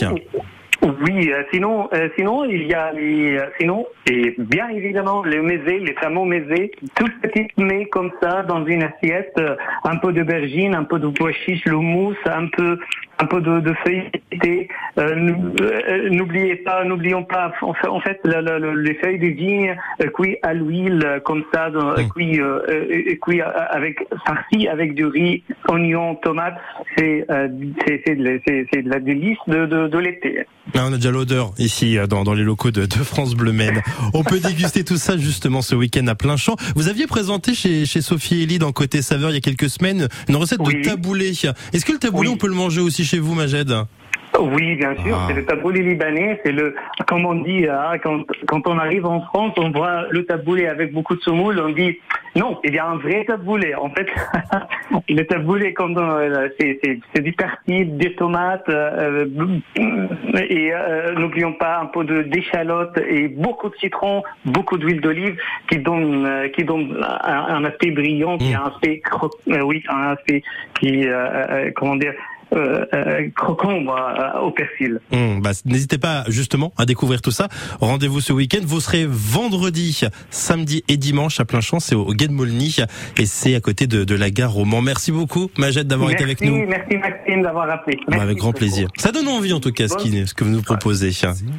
[0.85, 5.41] Oui, euh, sinon, euh, sinon il y a les, euh, sinon et bien évidemment le
[5.41, 10.13] mésé, les fameux mésés, tout petit mets comme ça dans une assiette, euh, un peu
[10.13, 12.77] d'aubergine, un peu de pois chiche, le mousse, un peu,
[13.19, 13.73] un peu de, de
[14.41, 14.67] thé.
[14.97, 17.99] Euh, euh, N'oubliez pas, n'oublions pas, en fait, en
[18.75, 22.59] les feuilles de vigne euh, cuites à l'huile euh, comme ça, dans, euh, cuit, euh,
[23.21, 26.57] cuit avec farci avec du riz, oignons, tomates,
[26.97, 27.25] c'est
[28.05, 30.45] c'est de, la- délice de, de, de l'été.
[30.73, 33.81] Là, on a déjà l'odeur ici dans, dans les locaux de, de France Bleu Maine.
[34.13, 36.55] On peut déguster tout ça justement ce week-end à plein champ.
[36.75, 40.07] Vous aviez présenté chez, chez Sophie Elie dans Côté Saveur il y a quelques semaines
[40.27, 40.81] une recette Oui.
[40.81, 41.29] de taboulé.
[41.29, 43.71] Est-ce que le taboulé on peut le manger aussi chez vous, Majed
[44.37, 45.25] Oui, bien sûr, Ah.
[45.29, 46.75] c'est le taboulé libanais, c'est le,
[47.07, 50.91] comme on dit, hein, quand, quand on arrive en France, on voit le taboulé avec
[50.91, 51.97] beaucoup de semoule, on dit,
[52.35, 53.73] non, il y a un vrai taboulé.
[53.75, 54.07] En fait,
[55.09, 59.25] le taboulé, euh, c'est, du persil, des tomates, euh,
[59.77, 65.37] et euh, n'oublions pas un peu de d'échalote et beaucoup de citron, beaucoup d'huile d'olive
[65.69, 69.01] qui donne, euh, qui donne un, un aspect brillant, qui a un aspect,
[69.47, 70.43] oui, un aspect
[70.77, 71.07] qui,
[71.75, 72.13] comment dire,
[72.53, 74.99] euh, euh, croquant euh, au persil.
[75.11, 77.47] Bah, N'hésitez pas justement à découvrir tout ça.
[77.81, 78.61] Rendez-vous ce week-end.
[78.63, 81.79] Vous serez vendredi, samedi et dimanche à plein champ.
[81.79, 82.77] C'est au Guet de Molny
[83.17, 84.81] et c'est à côté de, de la gare Roman.
[84.81, 86.67] Merci beaucoup, Majed, d'avoir été avec Merci, nous.
[86.67, 87.97] Merci Maxime d'avoir appelé.
[88.07, 88.87] Bah, avec grand plaisir.
[88.97, 91.11] Ça donne envie en tout cas ce, qui, ce que vous nous proposez.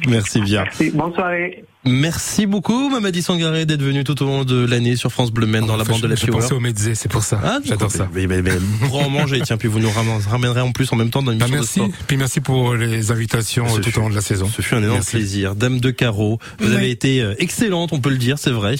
[0.07, 0.63] Merci bien.
[0.63, 0.91] Merci.
[0.91, 1.63] Bonne soirée.
[1.87, 5.65] Merci beaucoup, Mamadi Sangaré, d'être venu tout au long de l'année sur France Bleu Maine
[5.65, 7.39] dans la bande de la je- pensais au mezzé, c'est pour ça.
[7.43, 8.09] Ah, J'adore ça.
[8.13, 8.51] Mais, mais, mais,
[8.87, 9.89] pour en manger, tiens, puis vous nous
[10.29, 11.73] ramènerez en plus en même temps dans Bah, l'émission de merci.
[11.79, 12.05] sport.
[12.07, 14.49] Puis merci pour les invitations Ce tout fut- au long de la saison.
[14.53, 15.11] Ce fut un énorme Merci.
[15.11, 15.55] plaisir.
[15.55, 18.75] Dame de carreau, vous avez été euh, excellente, on peut le dire, c'est vrai,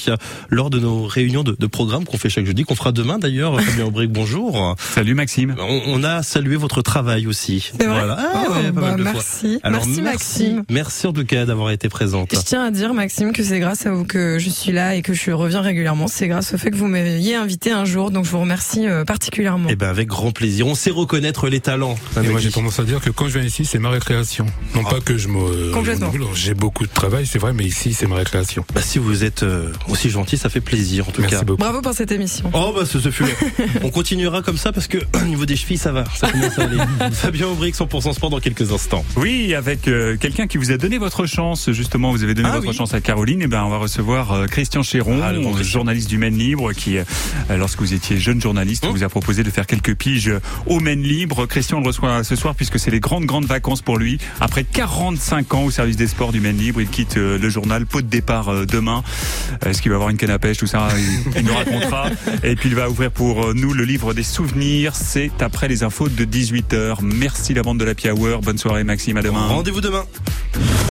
[0.49, 3.59] lors de nos réunions de, de programme qu'on fait chaque jeudi, qu'on fera demain d'ailleurs.
[3.61, 4.75] Fabien Aubric, bonjour.
[4.79, 5.55] Salut Maxime.
[5.59, 7.71] On, on a salué votre travail aussi.
[7.79, 8.17] Vrai Voilà.
[8.19, 9.13] Ah, Oh, ouais, pas bah, mal de fois.
[9.13, 9.59] merci.
[9.63, 10.63] Alors, merci Maxime.
[10.69, 12.29] Merci en tout cas d'avoir été présente.
[12.33, 15.01] Je tiens à dire, Maxime, que c'est grâce à vous que je suis là et
[15.01, 16.07] que je reviens régulièrement.
[16.07, 19.05] C'est grâce au fait que vous m'ayez invité un jour, donc je vous remercie euh,
[19.05, 19.67] particulièrement.
[19.69, 20.67] Eh ben avec grand plaisir.
[20.67, 21.95] On sait reconnaître les talents.
[22.21, 24.45] Et moi, j'ai tendance à dire que quand je viens ici, c'est ma récréation.
[24.75, 24.89] Non Ah.
[24.95, 25.71] pas que je me.
[25.71, 26.07] Complètement.
[26.11, 26.27] me brûle.
[26.33, 28.65] J'ai beaucoup de travail, c'est vrai, mais ici, c'est ma récréation.
[28.73, 31.43] Bah, si vous êtes euh, aussi gentil, ça fait plaisir en tout Merci cas.
[31.43, 31.59] beaucoup.
[31.61, 32.49] Bravo pour cette émission.
[32.53, 33.23] Oh bah ce, ce fut.
[33.83, 36.63] On continuera comme ça parce que au niveau des chevilles ça va, ça commence à
[36.63, 36.77] aller.
[37.11, 39.05] Fabien Aubric 100% sport dans quelques instants.
[39.15, 41.71] Oui, avec euh, quelqu'un qui vous a donné votre chance.
[41.71, 42.75] Justement, vous avez donné Ah votre oui.
[42.75, 43.41] chance à Caroline.
[43.41, 46.97] Et ben, on va recevoir euh, Christian Chéron, Ah, euh, journaliste du Maine Libre, qui,
[46.97, 47.03] euh,
[47.57, 48.91] lorsque vous étiez jeune journaliste, Hum.
[48.91, 50.31] vous a proposé de faire quelques piges
[50.65, 51.45] au Maine Libre.
[51.45, 54.17] Christian le reçoit ce soir puisque c'est les grandes grandes vacances pour lui.
[54.39, 57.85] Après 45 ans au service des sports du Maine Libre, il quitte euh, le journal.
[57.85, 59.03] Pot de départ euh, demain.
[59.65, 60.87] Est-ce qu'il va avoir une canne à pêche, tout ça?
[60.97, 62.09] Il, il nous racontera.
[62.43, 64.95] Et puis il va ouvrir pour euh, nous le livre des souvenirs.
[64.95, 66.97] C'est après les infos de 18h.
[67.01, 68.41] Merci la bande de la Hour.
[68.41, 69.17] Bonne soirée Maxime.
[69.17, 69.47] À demain.
[69.47, 70.03] Rendez-vous demain.